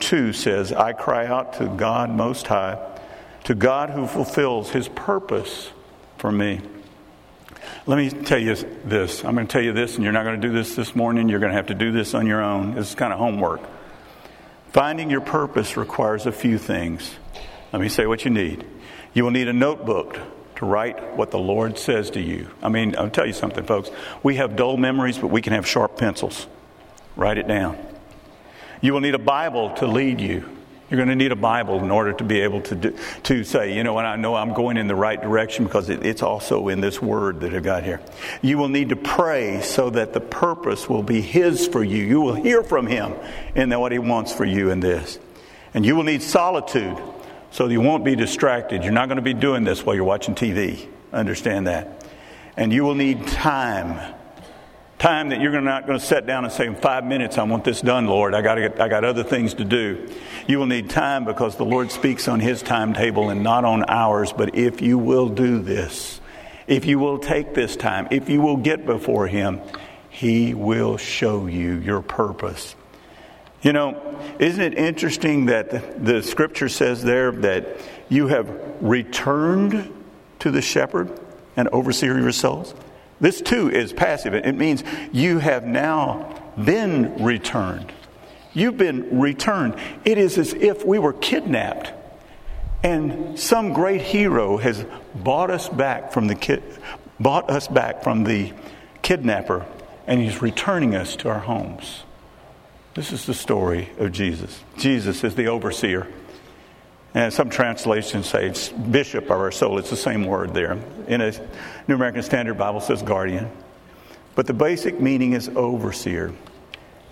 2 0.00 0.32
says, 0.32 0.72
I 0.72 0.94
cry 0.94 1.26
out 1.26 1.54
to 1.54 1.66
God 1.66 2.10
Most 2.10 2.46
High 2.46 2.91
to 3.44 3.54
God 3.54 3.90
who 3.90 4.06
fulfills 4.06 4.70
his 4.70 4.88
purpose 4.88 5.70
for 6.18 6.30
me. 6.30 6.60
Let 7.86 7.96
me 7.96 8.10
tell 8.10 8.38
you 8.38 8.54
this. 8.84 9.24
I'm 9.24 9.34
going 9.34 9.46
to 9.46 9.52
tell 9.52 9.62
you 9.62 9.72
this, 9.72 9.96
and 9.96 10.04
you're 10.04 10.12
not 10.12 10.24
going 10.24 10.40
to 10.40 10.46
do 10.46 10.52
this 10.52 10.76
this 10.76 10.94
morning. 10.94 11.28
You're 11.28 11.40
going 11.40 11.50
to 11.50 11.56
have 11.56 11.66
to 11.66 11.74
do 11.74 11.90
this 11.90 12.14
on 12.14 12.26
your 12.26 12.42
own. 12.42 12.74
This 12.74 12.90
is 12.90 12.94
kind 12.94 13.12
of 13.12 13.18
homework. 13.18 13.60
Finding 14.72 15.10
your 15.10 15.20
purpose 15.20 15.76
requires 15.76 16.26
a 16.26 16.32
few 16.32 16.58
things. 16.58 17.14
Let 17.72 17.82
me 17.82 17.88
say 17.88 18.06
what 18.06 18.24
you 18.24 18.30
need. 18.30 18.64
You 19.14 19.24
will 19.24 19.30
need 19.30 19.48
a 19.48 19.52
notebook 19.52 20.18
to 20.56 20.66
write 20.66 21.16
what 21.16 21.30
the 21.30 21.38
Lord 21.38 21.76
says 21.76 22.10
to 22.10 22.20
you. 22.20 22.48
I 22.62 22.68
mean, 22.68 22.94
I'll 22.96 23.10
tell 23.10 23.26
you 23.26 23.32
something, 23.32 23.64
folks. 23.64 23.90
We 24.22 24.36
have 24.36 24.54
dull 24.54 24.76
memories, 24.76 25.18
but 25.18 25.28
we 25.28 25.42
can 25.42 25.52
have 25.52 25.66
sharp 25.66 25.98
pencils. 25.98 26.46
Write 27.16 27.36
it 27.36 27.48
down. 27.48 27.76
You 28.80 28.92
will 28.92 29.00
need 29.00 29.14
a 29.14 29.18
Bible 29.18 29.70
to 29.74 29.86
lead 29.86 30.20
you. 30.20 30.48
You're 30.92 30.98
going 30.98 31.08
to 31.08 31.16
need 31.16 31.32
a 31.32 31.36
Bible 31.36 31.82
in 31.82 31.90
order 31.90 32.12
to 32.12 32.22
be 32.22 32.42
able 32.42 32.60
to 32.60 32.74
do, 32.74 32.98
to 33.22 33.44
say, 33.44 33.74
you 33.74 33.82
know, 33.82 33.96
and 33.96 34.06
I 34.06 34.16
know 34.16 34.34
I'm 34.34 34.52
going 34.52 34.76
in 34.76 34.88
the 34.88 34.94
right 34.94 35.18
direction 35.18 35.64
because 35.64 35.88
it, 35.88 36.04
it's 36.04 36.22
also 36.22 36.68
in 36.68 36.82
this 36.82 37.00
word 37.00 37.40
that 37.40 37.54
I've 37.54 37.62
got 37.62 37.82
here. 37.82 38.02
You 38.42 38.58
will 38.58 38.68
need 38.68 38.90
to 38.90 38.96
pray 38.96 39.62
so 39.62 39.88
that 39.88 40.12
the 40.12 40.20
purpose 40.20 40.90
will 40.90 41.02
be 41.02 41.22
His 41.22 41.66
for 41.66 41.82
you. 41.82 42.04
You 42.04 42.20
will 42.20 42.34
hear 42.34 42.62
from 42.62 42.86
Him 42.86 43.14
in 43.54 43.70
what 43.80 43.90
He 43.90 43.98
wants 43.98 44.34
for 44.34 44.44
you 44.44 44.68
in 44.68 44.80
this. 44.80 45.18
And 45.72 45.86
you 45.86 45.96
will 45.96 46.02
need 46.02 46.20
solitude 46.22 46.98
so 47.52 47.68
you 47.68 47.80
won't 47.80 48.04
be 48.04 48.14
distracted. 48.14 48.82
You're 48.82 48.92
not 48.92 49.08
going 49.08 49.16
to 49.16 49.22
be 49.22 49.32
doing 49.32 49.64
this 49.64 49.86
while 49.86 49.96
you're 49.96 50.04
watching 50.04 50.34
TV. 50.34 50.88
Understand 51.10 51.68
that. 51.68 52.04
And 52.54 52.70
you 52.70 52.84
will 52.84 52.96
need 52.96 53.26
time 53.28 54.14
time 55.02 55.30
that 55.30 55.40
you're 55.40 55.60
not 55.60 55.84
going 55.84 55.98
to 55.98 56.04
sit 56.04 56.26
down 56.26 56.44
and 56.44 56.52
say, 56.52 56.64
in 56.64 56.76
five 56.76 57.04
minutes, 57.04 57.36
I 57.36 57.42
want 57.42 57.64
this 57.64 57.80
done, 57.80 58.06
Lord. 58.06 58.34
I 58.34 58.40
got, 58.40 58.54
get, 58.54 58.80
I 58.80 58.86
got 58.86 59.02
other 59.02 59.24
things 59.24 59.54
to 59.54 59.64
do. 59.64 60.08
You 60.46 60.60
will 60.60 60.66
need 60.66 60.90
time 60.90 61.24
because 61.24 61.56
the 61.56 61.64
Lord 61.64 61.90
speaks 61.90 62.28
on 62.28 62.38
His 62.38 62.62
timetable 62.62 63.28
and 63.28 63.42
not 63.42 63.64
on 63.64 63.84
ours. 63.88 64.32
But 64.32 64.54
if 64.54 64.80
you 64.80 64.98
will 64.98 65.28
do 65.28 65.60
this, 65.60 66.20
if 66.68 66.84
you 66.84 67.00
will 67.00 67.18
take 67.18 67.52
this 67.52 67.74
time, 67.74 68.06
if 68.12 68.28
you 68.28 68.40
will 68.40 68.56
get 68.56 68.86
before 68.86 69.26
Him, 69.26 69.60
He 70.08 70.54
will 70.54 70.98
show 70.98 71.46
you 71.46 71.78
your 71.78 72.00
purpose. 72.00 72.76
You 73.60 73.72
know, 73.72 74.20
isn't 74.38 74.60
it 74.60 74.78
interesting 74.78 75.46
that 75.46 76.04
the 76.04 76.22
scripture 76.22 76.68
says 76.68 77.02
there 77.02 77.32
that 77.32 77.66
you 78.08 78.28
have 78.28 78.48
returned 78.80 79.92
to 80.38 80.52
the 80.52 80.62
shepherd 80.62 81.18
and 81.56 81.66
overseer 81.70 82.16
of 82.16 82.22
your 82.22 82.30
souls? 82.30 82.72
This 83.22 83.40
too 83.40 83.70
is 83.70 83.92
passive. 83.92 84.34
It 84.34 84.56
means 84.56 84.82
you 85.12 85.38
have 85.38 85.64
now 85.64 86.52
been 86.62 87.22
returned. 87.22 87.92
You've 88.52 88.76
been 88.76 89.20
returned. 89.20 89.76
It 90.04 90.18
is 90.18 90.36
as 90.36 90.52
if 90.52 90.84
we 90.84 90.98
were 90.98 91.14
kidnapped 91.14 91.92
and 92.82 93.38
some 93.38 93.72
great 93.72 94.00
hero 94.00 94.56
has 94.56 94.84
bought 95.14 95.50
us 95.50 95.68
back 95.68 96.12
from 96.12 96.26
the 96.26 96.34
ki- 96.34 96.62
bought 97.20 97.48
us 97.48 97.68
back 97.68 98.02
from 98.02 98.24
the 98.24 98.52
kidnapper 99.02 99.64
and 100.06 100.20
he's 100.20 100.42
returning 100.42 100.96
us 100.96 101.14
to 101.16 101.28
our 101.28 101.38
homes. 101.38 102.02
This 102.94 103.12
is 103.12 103.24
the 103.24 103.34
story 103.34 103.90
of 103.98 104.10
Jesus. 104.12 104.64
Jesus 104.76 105.22
is 105.22 105.36
the 105.36 105.46
overseer. 105.46 106.08
And 107.14 107.32
some 107.32 107.50
translations 107.50 108.26
say 108.26 108.52
bishop 108.90 109.24
of 109.24 109.32
our 109.32 109.52
soul. 109.52 109.78
It's 109.78 109.90
the 109.90 109.96
same 109.96 110.24
word 110.24 110.54
there. 110.54 110.78
In 111.08 111.20
a 111.20 111.32
New 111.86 111.94
American 111.94 112.22
Standard 112.22 112.54
Bible 112.54 112.80
says 112.80 113.02
guardian. 113.02 113.50
But 114.34 114.46
the 114.46 114.54
basic 114.54 114.98
meaning 114.98 115.34
is 115.34 115.50
overseer. 115.50 116.32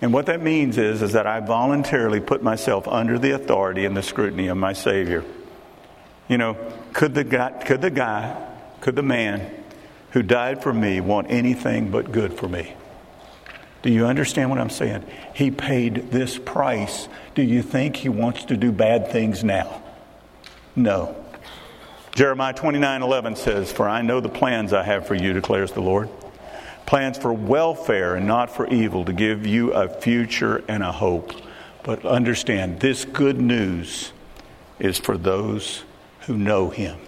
And 0.01 0.11
what 0.11 0.25
that 0.25 0.41
means 0.41 0.79
is, 0.79 1.03
is 1.03 1.13
that 1.13 1.27
I 1.27 1.39
voluntarily 1.39 2.19
put 2.19 2.41
myself 2.41 2.87
under 2.87 3.19
the 3.19 3.31
authority 3.31 3.85
and 3.85 3.95
the 3.95 4.01
scrutiny 4.01 4.47
of 4.47 4.57
my 4.57 4.73
Savior. 4.73 5.23
You 6.27 6.39
know, 6.39 6.57
could 6.93 7.13
the 7.13 7.23
guy, 7.23 7.51
could 7.63 7.81
the 7.81 7.91
guy, 7.91 8.47
could 8.79 8.95
the 8.95 9.03
man 9.03 9.51
who 10.11 10.23
died 10.23 10.63
for 10.63 10.73
me 10.73 10.99
want 10.99 11.29
anything 11.29 11.91
but 11.91 12.11
good 12.11 12.33
for 12.33 12.47
me? 12.47 12.73
Do 13.83 13.91
you 13.91 14.07
understand 14.07 14.49
what 14.49 14.59
I'm 14.59 14.69
saying? 14.71 15.05
He 15.35 15.51
paid 15.51 16.11
this 16.11 16.39
price. 16.39 17.07
Do 17.35 17.43
you 17.43 17.61
think 17.61 17.97
he 17.97 18.09
wants 18.09 18.45
to 18.45 18.57
do 18.57 18.71
bad 18.71 19.11
things 19.11 19.43
now? 19.43 19.83
No. 20.75 21.15
Jeremiah 22.13 22.53
29 22.53 23.01
11 23.01 23.35
says, 23.35 23.71
For 23.71 23.87
I 23.87 24.01
know 24.01 24.19
the 24.19 24.29
plans 24.29 24.73
I 24.73 24.83
have 24.83 25.07
for 25.07 25.15
you, 25.15 25.33
declares 25.33 25.71
the 25.71 25.81
Lord. 25.81 26.09
Plans 26.85 27.17
for 27.17 27.31
welfare 27.31 28.15
and 28.15 28.27
not 28.27 28.53
for 28.53 28.67
evil, 28.67 29.05
to 29.05 29.13
give 29.13 29.45
you 29.45 29.71
a 29.71 29.87
future 29.87 30.63
and 30.67 30.83
a 30.83 30.91
hope. 30.91 31.33
But 31.83 32.05
understand, 32.05 32.79
this 32.79 33.05
good 33.05 33.39
news 33.39 34.11
is 34.79 34.97
for 34.97 35.17
those 35.17 35.83
who 36.21 36.37
know 36.37 36.69
Him. 36.69 36.99